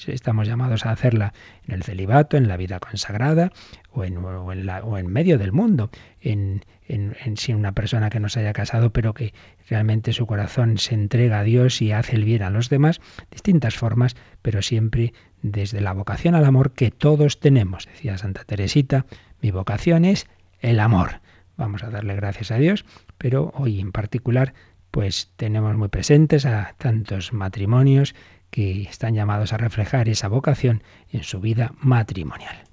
[0.07, 1.35] estamos llamados a hacerla
[1.67, 3.53] en el celibato, en la vida consagrada
[3.93, 8.41] o en, o en medio del mundo, en, en, en una persona que no se
[8.41, 9.35] haya casado, pero que
[9.69, 13.77] realmente su corazón se entrega a Dios y hace el bien a los demás, distintas
[13.77, 17.87] formas, pero siempre desde la vocación al amor que todos tenemos.
[17.87, 19.07] Decía Santa Teresita,
[19.43, 20.27] mi vocación es
[20.61, 21.21] el amor.
[21.57, 22.85] Vamos a darle gracias a Dios,
[23.19, 24.55] pero hoy en particular
[24.97, 28.15] pues tenemos muy presentes a tantos matrimonios
[28.51, 30.83] que están llamados a reflejar esa vocación
[31.13, 32.65] en su vida matrimonial.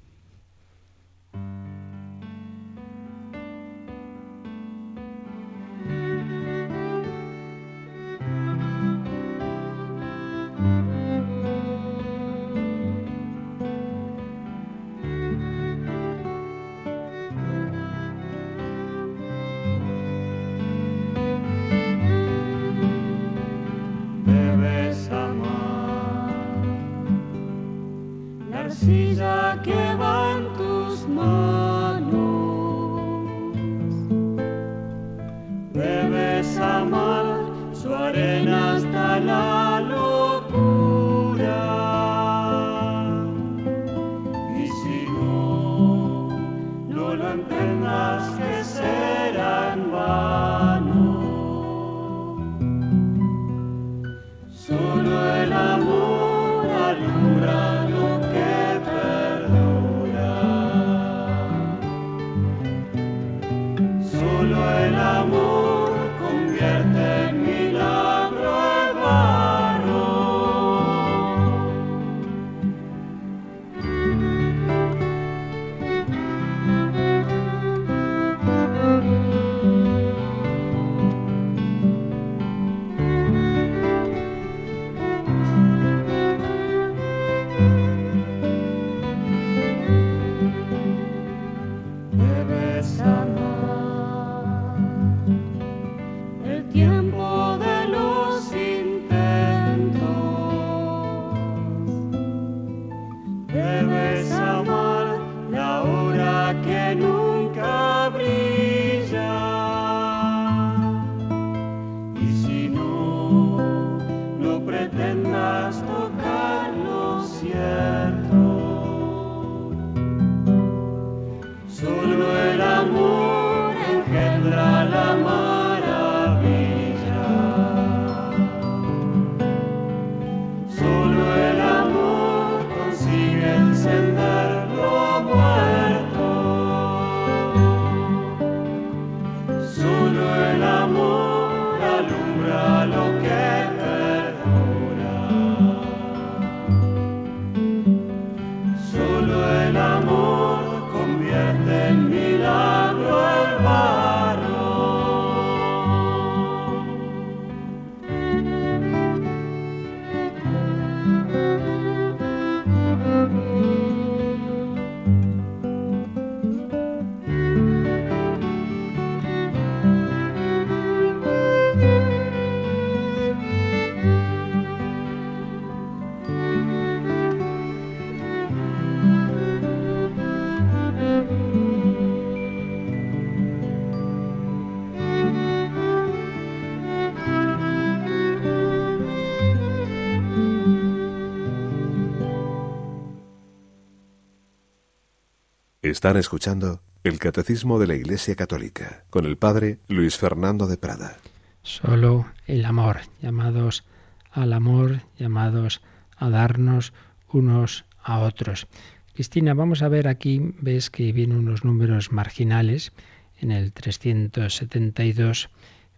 [195.93, 201.19] Están escuchando el Catecismo de la Iglesia Católica con el Padre Luis Fernando de Prada.
[201.61, 203.83] Solo el amor, llamados
[204.31, 205.83] al amor, llamados
[206.17, 206.93] a darnos
[207.31, 208.65] unos a otros.
[209.13, 212.91] Cristina, vamos a ver aquí, ves que vienen unos números marginales
[213.39, 215.51] en el 372.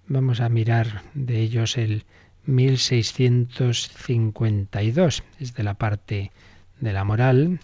[0.08, 2.04] Vamos a mirar de ellos el
[2.48, 6.34] 1652, es de la parte
[6.82, 7.62] de la moral,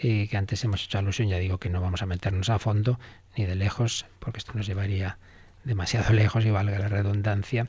[0.00, 2.98] que antes hemos hecho alusión, ya digo que no vamos a meternos a fondo
[3.36, 5.18] ni de lejos, porque esto nos llevaría
[5.64, 7.68] demasiado lejos y valga la redundancia,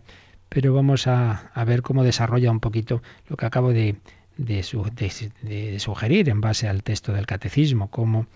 [0.50, 3.98] pero vamos a, ver cómo desarrolla un poquito lo que acabo de,
[5.80, 8.28] sugerir en base al texto del catecismo, cómo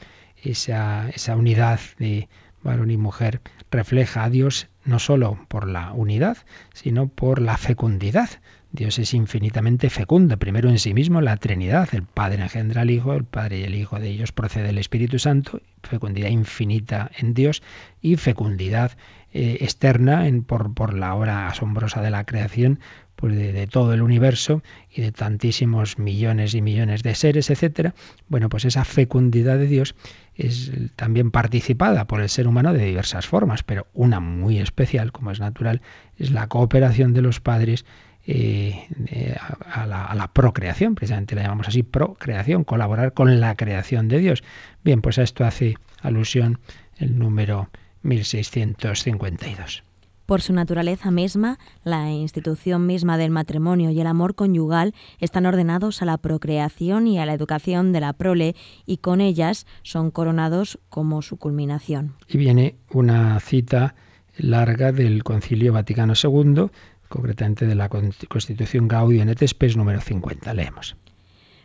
[0.44, 2.30] esa, esa unidad de
[2.64, 6.38] varón y mujer refleja a Dios no solo por la unidad,
[6.74, 8.30] sino por la fecundidad.
[8.72, 13.14] Dios es infinitamente fecundo, primero en sí mismo, la Trinidad, el Padre engendra al Hijo,
[13.16, 17.64] el Padre y el Hijo de ellos procede el Espíritu Santo, fecundidad infinita en Dios
[18.00, 18.92] y fecundidad
[19.34, 22.80] eh, externa en, por, la obra asombrosa de la creación,
[23.16, 24.62] pues de, todo el universo
[24.92, 27.96] y de tantísimos millones y millones de seres, etcétera.
[28.28, 29.96] Bueno, pues esa fecundidad de Dios
[30.36, 35.32] es también participada por el ser humano de diversas formas, pero una muy especial, como
[35.32, 35.82] es natural,
[36.18, 37.86] es la cooperación de los padres
[38.32, 44.44] eh, a, la, procreación, precisamente la llamamos así, procreación, colaborar con la creación de Dios.
[44.84, 46.60] Bien, pues a esto hace alusión
[46.98, 47.70] el número
[48.04, 49.84] 1652.
[50.28, 56.04] Por su naturaleza misma, la institución misma del matrimonio y el amor conyugal están ordenados
[56.04, 58.56] a la procreación y a la educación de la prole
[58.86, 62.14] y con ellas son coronados como su culminación.
[62.28, 63.96] Y viene una cita
[64.38, 66.70] larga del Concilio Vaticano II
[67.10, 70.54] concretamente de la Constitución Gaudium et Spes número 50.
[70.54, 70.96] Leemos.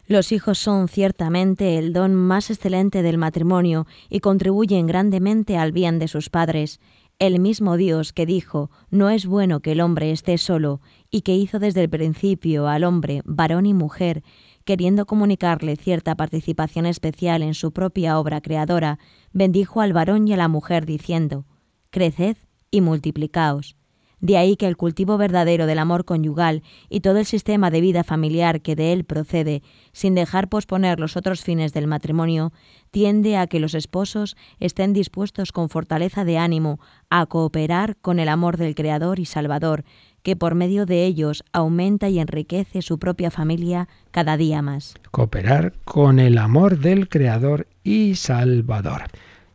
[0.06, 5.98] Los hijos son ciertamente el don más excelente del matrimonio y contribuyen grandemente al bien
[5.98, 6.78] de sus padres.
[7.18, 10.80] El mismo Dios que dijo, no es bueno que el hombre esté solo,
[11.10, 14.22] y que hizo desde el principio al hombre, varón y mujer,
[14.64, 18.98] queriendo comunicarle cierta participación especial en su propia obra creadora,
[19.32, 21.46] bendijo al varón y a la mujer diciendo,
[21.90, 22.36] Creced
[22.70, 23.76] y multiplicaos.
[24.20, 28.04] De ahí que el cultivo verdadero del amor conyugal y todo el sistema de vida
[28.04, 29.62] familiar que de él procede,
[29.92, 32.52] sin dejar posponer los otros fines del matrimonio,
[32.90, 38.28] tiende a que los esposos estén dispuestos con fortaleza de ánimo a cooperar con el
[38.28, 39.84] amor del Creador y Salvador,
[40.22, 44.94] que por medio de ellos aumenta y enriquece su propia familia cada día más.
[45.10, 49.02] Cooperar con el amor del Creador y Salvador.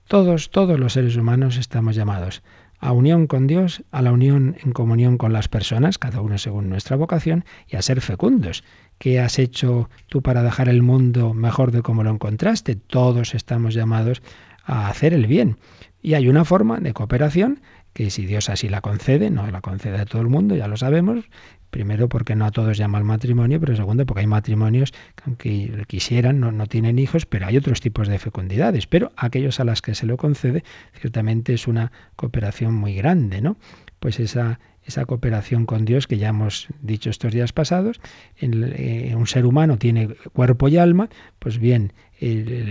[0.07, 2.43] Todos, todos los seres humanos estamos llamados
[2.79, 6.69] a unión con Dios, a la unión en comunión con las personas, cada uno según
[6.69, 8.63] nuestra vocación, y a ser fecundos.
[8.97, 12.75] ¿Qué has hecho tú para dejar el mundo mejor de como lo encontraste?
[12.75, 14.21] Todos estamos llamados
[14.63, 15.57] a hacer el bien.
[16.01, 17.61] Y hay una forma de cooperación
[17.93, 20.77] que si Dios así la concede, no la concede a todo el mundo, ya lo
[20.77, 21.25] sabemos,
[21.69, 25.83] Primero porque no a todos llama el matrimonio, pero segundo porque hay matrimonios que aunque
[25.87, 28.87] quisieran no, no, tienen hijos, pero hay otros tipos de fecundidades.
[28.87, 30.63] Pero aquellos a las que se lo concede,
[30.93, 33.57] ciertamente es una cooperación muy grande, ¿no?
[33.99, 34.59] Pues esa,
[34.89, 38.01] esa cooperación con Dios que ya hemos dicho estos días pasados,
[38.37, 41.93] eh, un ser humano tiene cuerpo y alma, pues bien,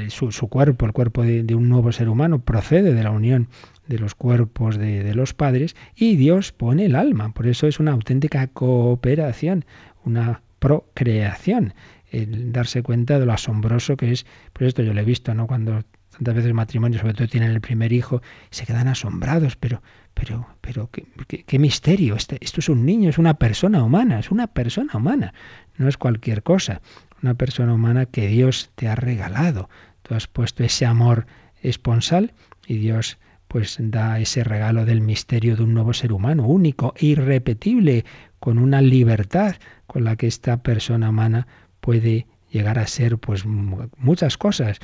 [0.08, 3.48] su, cuerpo, el cuerpo de, un nuevo ser humano, procede de la unión
[3.88, 7.32] de los cuerpos de, los padres y Dios pone el alma.
[7.32, 9.64] Por eso es una auténtica cooperación,
[10.04, 11.74] una procreación.
[12.10, 15.46] El darse cuenta de lo asombroso que es, por esto yo lo he visto, ¿no?
[15.46, 19.82] Cuando tantas veces matrimonios, sobre todo tienen el primer hijo, se quedan asombrados, pero,
[20.14, 24.30] pero, pero, qué, qué, misterio, este, esto es un niño, es una persona humana, es
[24.30, 25.34] una persona humana,
[25.76, 26.80] no es cualquier cosa,
[27.22, 29.68] una persona humana que Dios te ha regalado.
[30.02, 31.26] Tú has puesto ese amor
[31.62, 32.32] esponsal
[32.66, 33.18] y Dios
[33.48, 38.04] pues da ese regalo del misterio de un nuevo ser humano, único irrepetible,
[38.38, 41.48] con una libertad con la que esta persona humana
[41.80, 44.78] puede llegar a ser pues muchas cosas,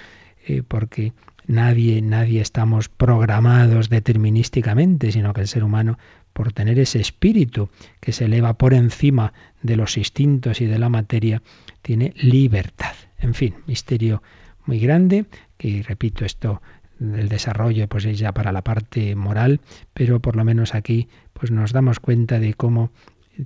[0.47, 1.12] eh, porque
[1.47, 5.99] nadie, nadie estamos programados determinísticamente, sino que el ser humano,
[6.33, 7.69] por tener ese espíritu
[8.01, 11.43] que se eleva por encima de los instintos y de la materia,
[11.83, 12.95] tiene libertad.
[13.19, 14.23] En fin, misterio
[14.67, 15.27] muy grande,
[15.59, 16.62] que repito, esto
[17.01, 19.61] el desarrollo pues es ya para la parte moral,
[19.92, 22.90] pero por lo menos aquí pues nos damos cuenta de cómo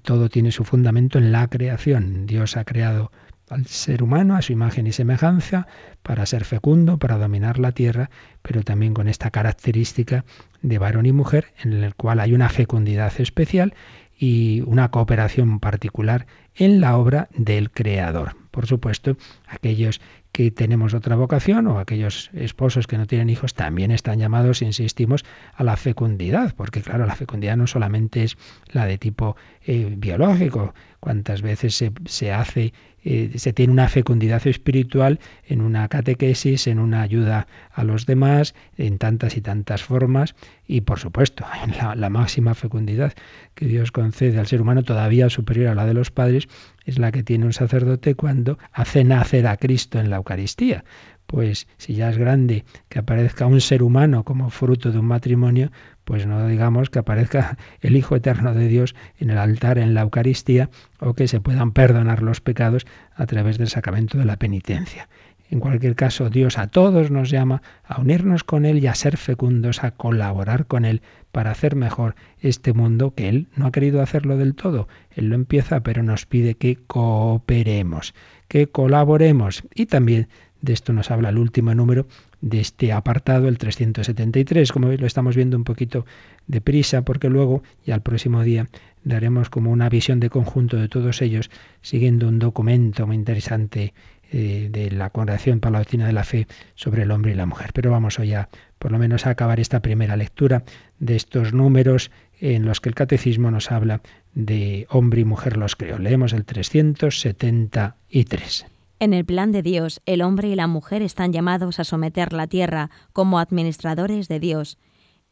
[0.03, 2.27] todo tiene su fundamento en la creación.
[2.27, 3.11] Dios ha creado
[3.49, 5.67] al ser humano a su imagen y semejanza
[6.03, 8.11] para ser fecundo, para dominar la tierra,
[8.43, 10.25] pero también con esta característica
[10.63, 13.75] de varón y mujer en el cual hay una fecundidad especial
[14.19, 18.37] y una cooperación particular en la obra del creador.
[18.51, 20.01] Por supuesto, aquellos
[20.39, 25.25] que tenemos otra vocación o aquellos esposos que no tienen hijos también están llamados, insistimos,
[25.53, 28.37] a la fecundidad, porque claro, la fecundidad no solamente es
[28.71, 29.35] la de tipo
[29.67, 32.73] eh, biológico, cuántas veces se, se hace
[33.11, 38.55] eh, se tiene una fecundidad espiritual en una catequesis, en una ayuda a los demás,
[38.77, 40.35] en tantas y tantas formas,
[40.67, 41.47] y por supuesto,
[41.81, 43.15] la, la máxima fecundidad
[43.55, 46.49] que Dios concede al ser humano, todavía superior a la de los padres,
[46.85, 50.85] es la que tiene un sacerdote cuando hace nacer a Cristo en la Eucaristía.
[51.29, 55.71] Pues si ya es grande que aparezca un ser humano como fruto de un matrimonio,
[56.07, 60.01] pues no digamos que aparezca el Hijo Eterno de Dios en el altar, en la
[60.01, 60.71] Eucaristía,
[61.01, 65.07] o que se puedan perdonar los pecados a través del sacramento de la penitencia.
[65.51, 69.19] En cualquier caso, Dios a todos nos llama a unirnos con Él y a ser
[69.19, 74.01] fecundos, a colaborar con Él para hacer mejor este mundo que Él no ha querido
[74.01, 74.89] hacerlo del todo.
[75.11, 78.15] Él lo empieza, pero nos pide que cooperemos,
[78.49, 79.63] que colaboremos.
[79.75, 80.29] Y también
[80.61, 82.07] de esto nos habla el último número
[82.41, 84.73] de este apartado, el 373.
[84.73, 86.07] Como veis, lo estamos viendo un poquito
[86.47, 88.69] deprisa, porque luego, ya el próximo día,
[89.05, 91.51] daremos como una visión de conjunto de todos ellos,
[91.81, 93.95] siguiendo un documento muy interesante
[94.31, 97.47] eh, de la Congregación para la Doctrina de la Fe sobre el hombre y la
[97.47, 97.71] mujer.
[97.73, 98.49] Pero vamos hoy a,
[98.79, 100.65] por lo menos, a acabar esta primera lectura
[100.99, 104.01] de estos números en los que el catecismo nos habla
[104.35, 105.99] de hombre y mujer los creó.
[105.99, 108.67] Leemos el 373.
[109.01, 112.49] En el plan de Dios, el hombre y la mujer están llamados a someter la
[112.49, 114.77] tierra como administradores de Dios.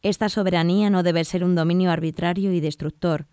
[0.01, 3.27] Esta soberanía no debe ser un dominio arbitrario y destructor,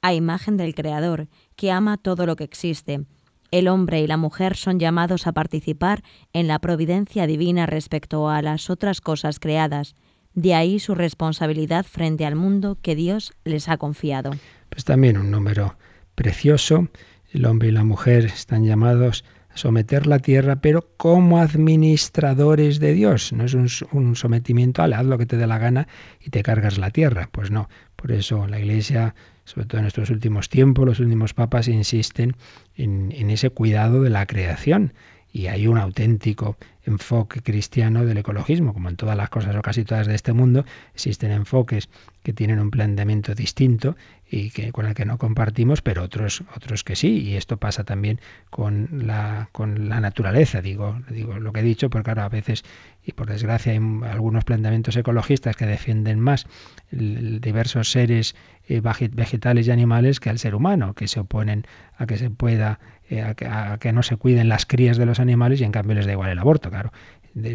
[0.00, 3.04] a imagen del Creador, que ama todo lo que existe.
[3.50, 8.42] El hombre y la mujer son llamados a participar en la providencia divina respecto a
[8.42, 9.96] las otras cosas creadas.
[10.34, 14.30] De ahí su responsabilidad frente al mundo que Dios les ha confiado.
[14.68, 15.76] Pues también un número
[16.14, 16.88] precioso.
[17.32, 19.24] El hombre y la mujer están llamados
[19.54, 23.32] someter la tierra, pero como administradores de Dios.
[23.32, 25.88] No es un, sometimiento, al haz lo que te dé la gana
[26.20, 27.28] y te cargas la tierra.
[27.32, 27.68] Pues no.
[27.96, 32.36] Por eso la Iglesia, sobre todo en estos últimos tiempos, los últimos papas insisten
[32.76, 34.94] en, en ese cuidado de la creación.
[35.32, 39.84] Y hay un auténtico enfoque cristiano del ecologismo, como en todas las cosas o casi
[39.84, 41.88] todas de este mundo, existen enfoques
[42.22, 43.96] que tienen un planteamiento distinto
[44.30, 47.82] y que con el que no compartimos, pero otros otros que sí, y esto pasa
[47.84, 52.28] también con la con la naturaleza, digo, digo lo que he dicho, porque ahora a
[52.28, 52.64] veces
[53.04, 56.46] y por desgracia hay algunos planteamientos ecologistas que defienden más
[56.90, 58.36] diversos seres
[58.68, 61.66] eh, vegetales y animales que al ser humano, que se oponen
[61.96, 62.78] a que se pueda
[63.08, 65.72] eh, a, que, a que no se cuiden las crías de los animales y en
[65.72, 66.92] cambio les da igual el aborto, claro.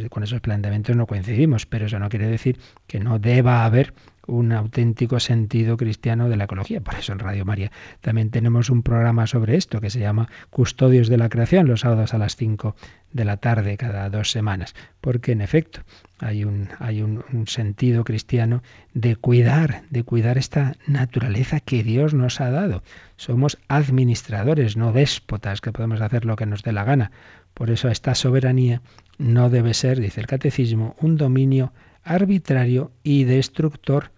[0.09, 3.93] con esos planteamientos no coincidimos, pero eso no quiere decir que no deba haber
[4.27, 6.81] un auténtico sentido cristiano de la ecología.
[6.81, 7.71] Por eso en Radio María
[8.01, 12.13] también tenemos un programa sobre esto que se llama Custodios de la Creación, los sábados
[12.13, 12.75] a las 5
[13.11, 14.75] de la tarde cada dos semanas.
[15.01, 15.81] Porque en efecto
[16.19, 18.63] hay un, hay un, un sentido cristiano
[18.93, 22.83] de cuidar, de cuidar esta naturaleza que Dios nos ha dado.
[23.17, 27.11] Somos administradores, no déspotas, que podemos hacer lo que nos dé la gana.
[27.53, 28.81] Por eso esta soberanía
[29.17, 31.71] no debe ser, dice el catecismo, un dominio
[32.03, 34.11] arbitrario y destructor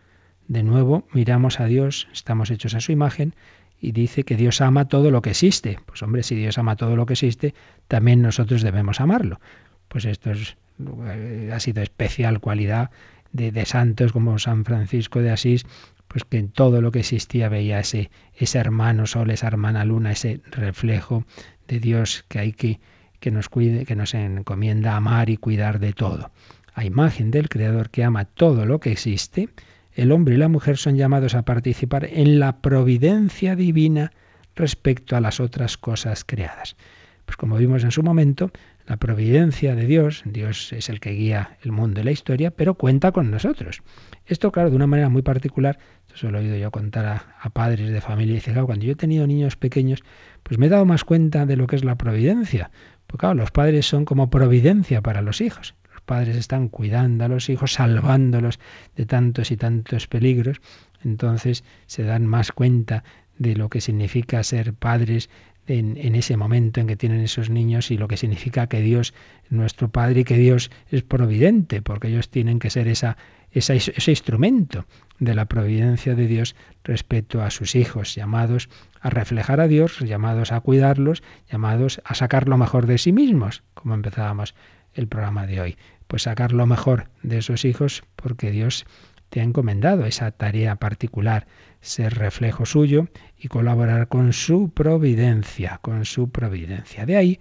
[0.47, 3.33] de nuevo, miramos a Dios, estamos hechos a su imagen,
[3.79, 5.79] y dice que Dios ama todo lo que existe.
[5.85, 7.53] Pues hombre, si Dios ama todo lo que existe,
[7.87, 9.39] también nosotros debemos amarlo.
[9.87, 10.57] Pues esto es,
[11.05, 12.89] eh, ha sido especial cualidad
[13.31, 15.65] de, de, santos como San Francisco de Asís,
[16.07, 20.11] pues que en todo lo que existía veía ese, ese hermano sol, esa hermana luna,
[20.11, 21.25] ese reflejo
[21.67, 22.79] de Dios que hay que,
[23.19, 26.31] que nos cuide, que nos encomienda amar y cuidar de todo.
[26.73, 29.49] A imagen del Creador que ama todo lo que existe,
[29.97, 34.11] el hombre y la mujer son llamados a participar en la providencia divina
[34.55, 36.77] respecto a las otras cosas creadas.
[37.25, 38.51] Pues como vimos en su momento,
[38.85, 42.75] la providencia de Dios, Dios es el que guía el mundo y la historia, pero
[42.75, 43.81] cuenta con nosotros.
[44.27, 47.49] Esto, claro, de una manera muy particular, esto se lo he oído yo contar a,
[47.49, 50.03] padres de familia, y dice, claro, cuando yo he tenido niños pequeños,
[50.43, 52.69] pues me he dado más cuenta de lo que es la providencia.
[53.07, 55.73] Porque claro, los padres son como providencia para los hijos
[56.07, 58.59] padres están cuidando a los hijos, salvándolos
[58.95, 60.61] de tantos y tantos peligros,
[61.03, 63.03] entonces se dan más cuenta
[63.37, 65.29] de lo que significa ser padres
[65.67, 69.51] en, ese momento en que tienen esos niños y lo que significa que Dios es
[69.51, 73.17] nuestro Padre y que Dios es providente, porque ellos tienen que ser esa,
[73.51, 74.85] esa, ese instrumento
[75.19, 76.55] de la providencia de Dios
[76.85, 78.69] respecto a sus hijos, llamados
[79.01, 83.63] a reflejar a Dios, llamados a cuidarlos, llamados a sacar lo mejor de sí mismos,
[83.73, 84.55] como empezábamos
[84.93, 85.77] el programa de hoy
[86.07, 88.85] pues sacar lo mejor de esos hijos porque Dios
[89.29, 91.47] te ha encomendado esa tarea particular,
[91.81, 97.05] ser reflejo suyo y colaborar con su providencia, con su providencia.
[97.05, 97.39] De ahí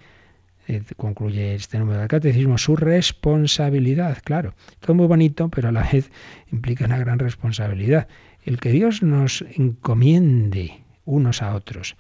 [0.69, 4.55] eh, concluye este número del catecismo, su responsabilidad, claro.
[4.81, 6.11] Todo muy bonito, pero a la vez
[6.51, 8.09] implica una gran responsabilidad.
[8.45, 11.97] El que Dios nos encomiende unos a otros,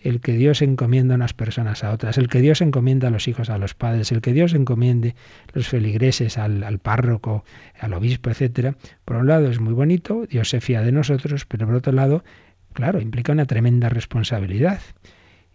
[0.00, 3.50] el que Dios encomienda unas personas a otras, el que Dios encomienda a los hijos
[3.50, 5.14] a los padres, el que Dios encomiende
[5.52, 7.44] los feligreses al, al párroco,
[7.78, 8.76] al obispo, etcétera.
[9.04, 12.24] Por un lado es muy bonito, Dios se fía de nosotros, pero por otro lado,
[12.72, 14.80] claro, implica una tremenda responsabilidad.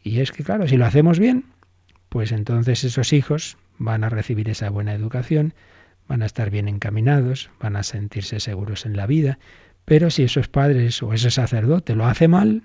[0.03, 1.45] Y es que, claro, si lo hacemos bien,
[2.09, 5.53] pues entonces esos hijos van a recibir esa buena educación,
[6.07, 9.39] van a estar bien encaminados, van a sentirse seguros en la vida,
[9.85, 12.63] pero si esos padres o ese sacerdote lo hace mal,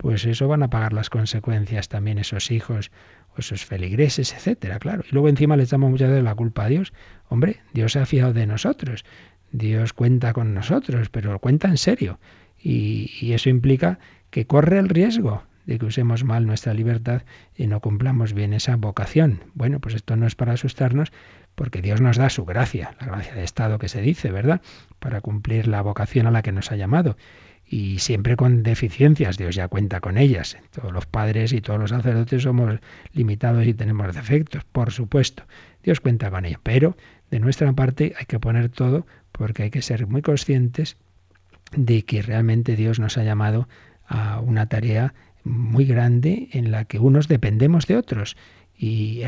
[0.00, 2.90] pues eso van a pagar las consecuencias también esos hijos
[3.36, 5.04] o esos feligreses, etcétera, claro.
[5.06, 6.94] Y luego encima le echamos muchas veces la culpa a Dios.
[7.28, 9.04] Hombre, Dios se ha fiado de nosotros,
[9.52, 12.18] Dios cuenta con nosotros, pero cuenta en serio.
[12.58, 13.98] Y, y eso implica
[14.30, 17.22] que corre el riesgo de que usemos mal nuestra libertad
[17.54, 19.44] y no cumplamos bien esa vocación.
[19.52, 21.12] Bueno, pues esto no es para asustarnos,
[21.54, 24.62] porque Dios nos da su gracia, la gracia de Estado que se dice, ¿verdad?
[24.98, 27.18] Para cumplir la vocación a la que nos ha llamado
[27.72, 30.56] y siempre con deficiencias, Dios ya cuenta con ellas.
[30.72, 32.80] Todos los padres y todos los sacerdotes somos
[33.12, 35.44] limitados y tenemos defectos, por supuesto.
[35.84, 36.96] Dios cuenta con ello, pero
[37.30, 40.96] de nuestra parte hay que poner todo porque hay que ser muy conscientes
[41.70, 43.68] de que realmente Dios nos ha llamado
[44.04, 45.14] a una tarea
[45.44, 48.36] muy grande en la que unos dependemos de otros
[48.76, 49.22] y,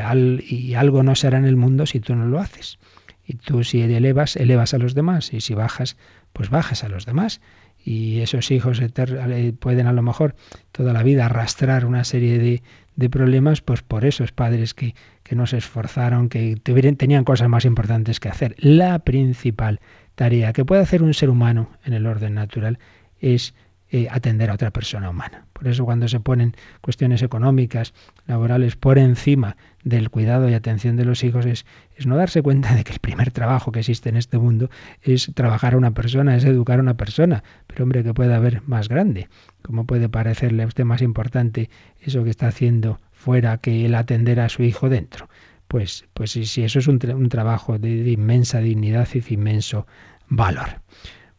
[0.49, 2.77] y algo no será en el mundo si tú no lo haces.
[3.25, 5.95] Y tú si elevas, elevas a los demás y si bajas,
[6.33, 7.39] pues bajas a los demás
[7.83, 8.81] y esos hijos
[9.59, 10.35] pueden a lo mejor
[10.71, 12.63] toda la vida arrastrar una serie de,
[12.95, 17.49] de problemas, pues por esos padres que, que no se esforzaron, que tuvieron, tenían cosas
[17.49, 18.55] más importantes que hacer.
[18.57, 19.81] La principal
[20.15, 22.79] tarea que puede hacer un ser humano en el orden natural
[23.19, 23.53] es
[23.95, 25.45] eh, atender a otra persona humana.
[25.53, 27.93] Por eso cuando se ponen cuestiones económicas,
[28.25, 31.63] laborales, por encima del cuidado y atención de los hijos, es,
[32.03, 34.71] no darse cuenta de que el primer trabajo que existe en este mundo
[35.03, 37.43] es trabajar a una persona, es educar a una persona.
[37.67, 39.29] Pero hombre, que puede haber más grande?
[39.61, 41.69] ¿Cómo puede parecerle a usted más importante
[42.01, 45.29] eso que está haciendo fuera que el atender a su hijo dentro?
[45.67, 46.97] Pues, pues si, eso es un,
[47.29, 49.85] trabajo de inmensa dignidad y de inmenso
[50.29, 50.81] valor.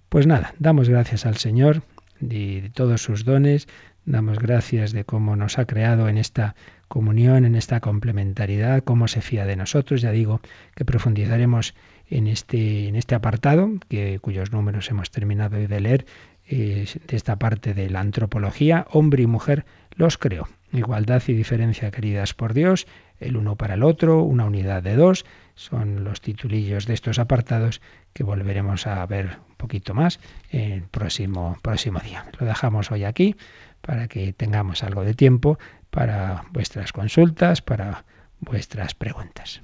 [0.08, 1.82] Pues nada, damos gracias al Señor
[2.20, 3.68] de, todos sus dones.
[4.04, 6.54] Damos gracias de cómo nos ha creado en esta
[6.88, 10.02] comunión, en esta complementariedad, cómo se fía de nosotros.
[10.02, 10.40] Ya digo
[10.74, 11.74] que profundizaremos
[12.10, 16.06] en este, en este apartado, que, cuyos números hemos terminado de leer,
[16.48, 19.64] de esta parte de la antropología, hombre y mujer
[19.96, 20.48] los creó.
[20.72, 22.86] Igualdad y diferencia queridas por Dios,
[23.20, 27.80] el uno para el otro, una unidad de dos, son los titulillos de estos apartados
[28.12, 32.26] que volveremos a ver poquito más el próximo, próximo día.
[32.38, 33.34] Lo dejamos hoy aquí
[33.80, 35.58] para que tengamos algo de tiempo
[35.90, 38.04] para vuestras consultas, para
[38.40, 39.62] vuestras preguntas.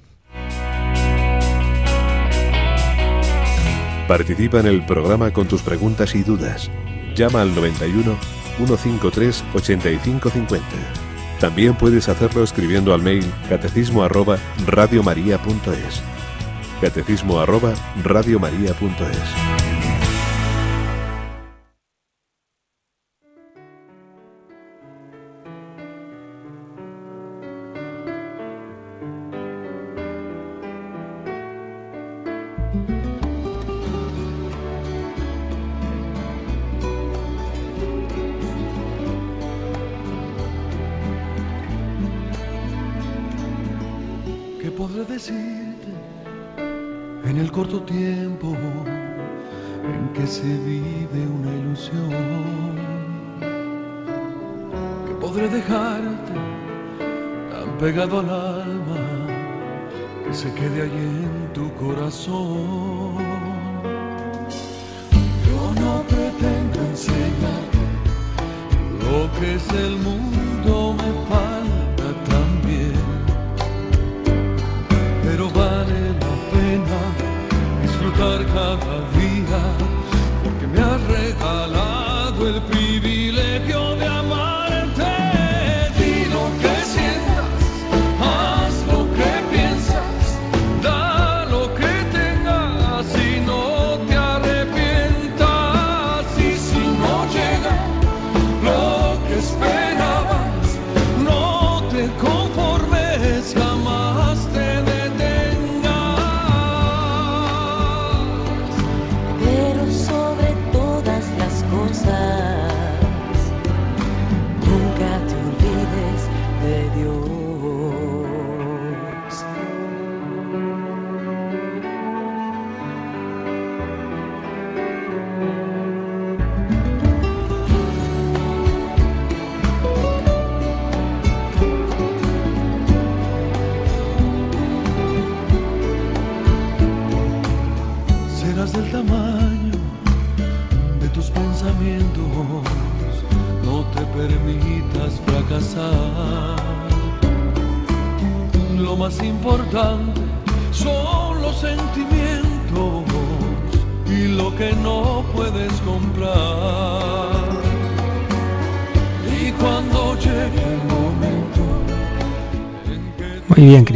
[4.07, 6.69] Participa en el programa con tus preguntas y dudas.
[7.15, 8.17] Llama al 91
[8.57, 10.67] 153 8550.
[11.39, 16.01] También puedes hacerlo escribiendo al mail catecismo arroba radiomaria.es.
[16.81, 17.73] Catecismo arroba
[18.03, 19.70] radiomaria.es.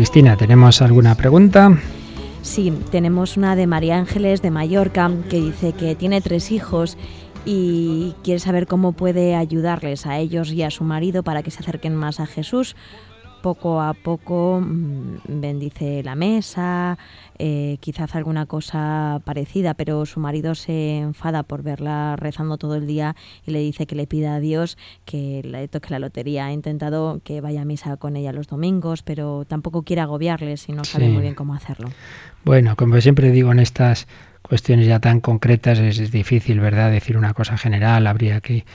[0.05, 1.79] Cristina, ¿tenemos alguna pregunta?
[2.43, 6.95] Sí, tenemos una de María Ángeles de Mallorca que dice que tiene tres hijos
[7.43, 11.61] y quiere saber cómo puede ayudarles a ellos y a su marido para que se
[11.61, 12.75] acerquen más a Jesús.
[13.45, 16.97] Poco a poco mm, bendice la mesa,
[17.37, 22.87] eh, quizás alguna cosa parecida, pero su marido se enfada por verla rezando todo el
[22.87, 23.15] día
[23.45, 26.47] y le dice que le pida a Dios que le toque la lotería.
[26.47, 30.71] Ha intentado que vaya a misa con ella los domingos, pero tampoco quiere agobiarles y
[30.71, 31.11] no sabe Sí.
[31.11, 31.89] muy bien cómo hacerlo.
[32.45, 34.07] Bueno, como siempre digo en estas
[34.41, 38.65] cuestiones ya tan concretas es, es difícil, ¿verdad?, decir una cosa general, habría que,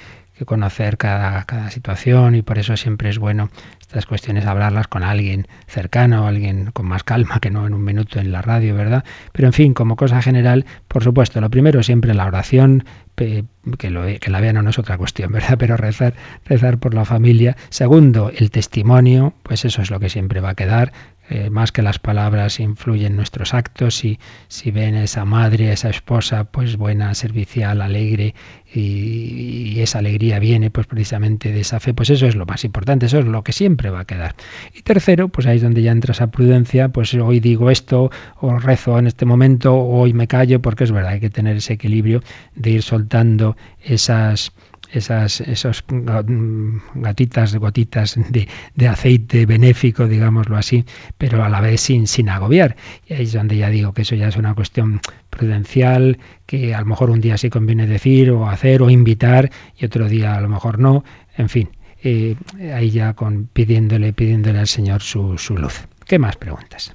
[0.45, 5.49] conocer cada, cada situación y por eso siempre es bueno estas cuestiones hablarlas con alguien
[5.67, 9.05] cercano, alguien con más calma que no en un minuto en la radio, ¿verdad?
[9.33, 12.85] Pero en fin, como cosa general, por supuesto, lo primero siempre la oración,
[13.17, 15.57] que, lo, que la vean o no es otra cuestión, ¿verdad?
[15.59, 16.15] Pero rezar,
[16.45, 17.57] rezar por la familia.
[17.69, 20.93] Segundo, el testimonio, pues eso es lo que siempre va a quedar.
[21.31, 23.95] Eh, más que las palabras influyen nuestros actos.
[23.95, 24.19] Si,
[24.49, 28.35] si ven a esa madre, a esa esposa, pues buena, servicial, alegre,
[28.75, 32.65] y, y esa alegría viene pues precisamente de esa fe, pues eso es lo más
[32.65, 34.35] importante, eso es lo que siempre va a quedar.
[34.75, 38.11] Y tercero, pues ahí es donde ya entra esa prudencia, pues hoy digo esto,
[38.41, 41.57] o rezo en este momento, o hoy me callo, porque es verdad, hay que tener
[41.57, 42.23] ese equilibrio
[42.57, 44.53] de ir soltando esas
[44.93, 50.85] esas esos mm, gatitas, gotitas de, de aceite benéfico, digámoslo así,
[51.19, 52.77] pero a la vez sin, sin agobiar.
[53.07, 56.81] Y ahí es donde ya digo que eso ya es una cuestión prudencial, que a
[56.81, 60.41] lo mejor un día sí conviene decir o hacer o invitar y otro día a
[60.41, 61.05] lo mejor no.
[61.37, 61.69] En fin,
[62.03, 62.37] eh,
[62.75, 65.87] ahí ya con pidiéndole, pidiéndole al Señor su, su luz.
[66.07, 66.95] ¿Qué más preguntas?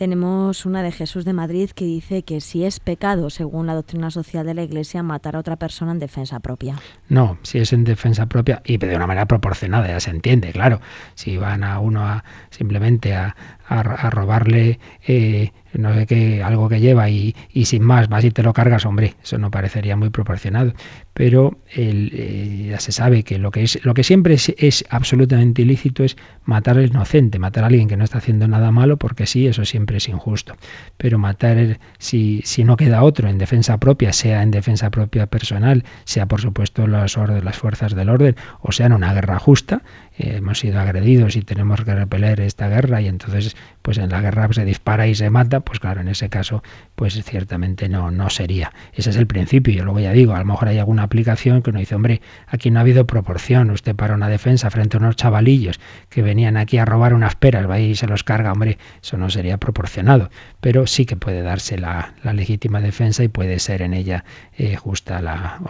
[0.00, 4.10] Tenemos una de Jesús de Madrid que dice que si es pecado, según la doctrina
[4.10, 6.76] social de la Iglesia, matar a otra persona en defensa propia.
[7.10, 10.80] No, si es en defensa propia y de una manera proporcionada, ya se entiende, claro.
[11.16, 13.36] Si van a uno a simplemente a,
[13.70, 18.32] a, robarle eh, no sé qué, algo que lleva y, y, sin más vas y
[18.32, 20.72] te lo cargas, hombre, eso no parecería muy proporcionado.
[21.14, 24.84] Pero el, eh, ya se sabe que lo que es lo que siempre es, es,
[24.90, 28.96] absolutamente ilícito es matar al inocente, matar a alguien que no está haciendo nada malo,
[28.96, 30.56] porque sí, eso siempre es injusto.
[30.96, 35.84] Pero matar si, si no queda otro en defensa propia, sea en defensa propia personal,
[36.04, 39.82] sea por supuesto las, las fuerzas del orden, o sea en una guerra justa,
[40.22, 44.48] hemos sido agredidos y tenemos que repeler esta guerra y entonces pues en la guerra
[44.52, 46.62] se dispara y se mata, pues claro, en ese caso
[46.94, 48.72] pues ciertamente no, no sería.
[48.92, 51.70] Ese es el principio, yo luego ya digo, a lo mejor hay alguna aplicación que
[51.70, 55.16] uno dice, hombre, aquí no ha habido proporción, usted para una defensa frente a unos
[55.16, 59.16] chavalillos que venían aquí a robar unas peras, va y se los carga, hombre, eso
[59.16, 63.82] no sería proporcionado, pero sí que puede darse la, la legítima defensa y puede ser
[63.82, 64.24] en ella
[64.56, 65.60] eh, justa la,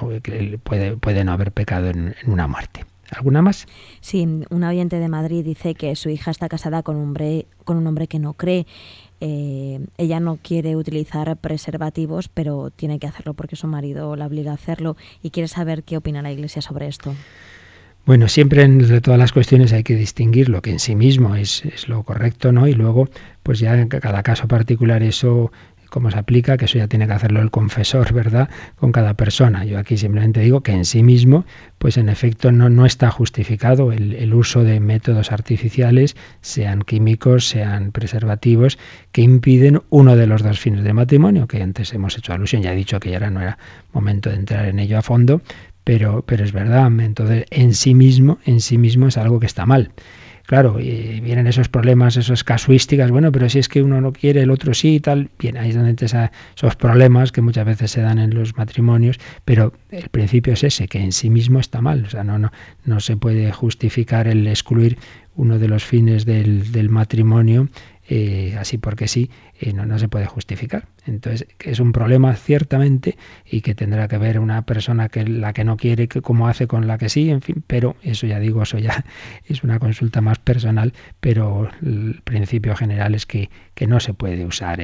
[0.64, 2.89] puede, puede no haber pecado en, en una muerte.
[3.10, 3.66] ¿Alguna más?
[4.00, 7.76] Sí, un oyente de Madrid dice que su hija está casada con un hombre, con
[7.76, 8.66] un hombre que no cree.
[9.20, 14.52] Eh, ella no quiere utilizar preservativos, pero tiene que hacerlo porque su marido la obliga
[14.52, 17.14] a hacerlo y quiere saber qué opina la Iglesia sobre esto.
[18.06, 21.64] Bueno, siempre entre todas las cuestiones hay que distinguir lo que en sí mismo es,
[21.66, 22.66] es lo correcto, ¿no?
[22.66, 23.08] Y luego,
[23.42, 25.52] pues ya en cada caso particular eso
[25.90, 28.48] cómo se aplica, que eso ya tiene que hacerlo el confesor, ¿verdad?
[28.76, 29.64] Con cada persona.
[29.64, 31.44] Yo aquí simplemente digo que en sí mismo,
[31.78, 37.92] pues en efecto no, no está justificado el, uso de métodos artificiales, sean químicos, sean
[37.92, 38.78] preservativos,
[39.12, 42.72] que impiden uno de los dos fines de matrimonio, que antes hemos hecho alusión, ya
[42.72, 43.58] he dicho que ya no era
[43.92, 45.42] momento de entrar en ello a fondo,
[45.84, 49.66] pero, pero es verdad, entonces en sí mismo, en sí mismo es algo que está
[49.66, 49.90] mal.
[50.50, 54.42] Claro, y vienen esos problemas, esas casuísticas, bueno, pero si es que uno no quiere,
[54.42, 58.00] el otro sí y tal, bien, ahí es donde esos problemas que muchas veces se
[58.00, 62.02] dan en los matrimonios, pero el principio es ese, que en sí mismo está mal,
[62.04, 62.50] o sea, no, no,
[62.84, 64.98] no se puede justificar el excluir
[65.36, 67.68] uno de los fines del, del matrimonio
[68.12, 69.30] eh, así porque sí,
[69.60, 70.88] eh, no, no se puede justificar.
[71.06, 75.64] Entonces, es un problema ciertamente y que tendrá que ver una persona que la que
[75.64, 78.62] no quiere, que cómo hace con la que sí, en fin, pero eso ya digo,
[78.62, 79.04] eso ya
[79.46, 84.44] es una consulta más personal, pero el principio general es que, que no se puede
[84.44, 84.80] usar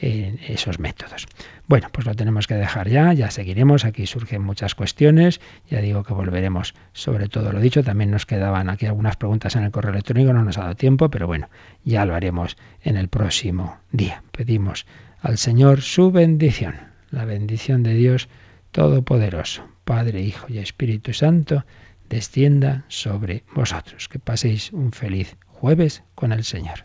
[0.00, 1.26] esos métodos.
[1.66, 5.40] Bueno, pues lo tenemos que dejar ya, ya seguiremos, aquí surgen muchas cuestiones,
[5.70, 9.64] ya digo que volveremos sobre todo lo dicho, también nos quedaban aquí algunas preguntas en
[9.64, 11.48] el correo electrónico, no nos ha dado tiempo, pero bueno,
[11.84, 14.22] ya lo haremos en el próximo día.
[14.30, 14.86] Pedimos
[15.24, 16.74] al Señor su bendición,
[17.10, 18.28] la bendición de Dios
[18.72, 21.64] Todopoderoso, Padre, Hijo y Espíritu Santo,
[22.10, 24.10] descienda sobre vosotros.
[24.10, 26.84] Que paséis un feliz jueves con el Señor.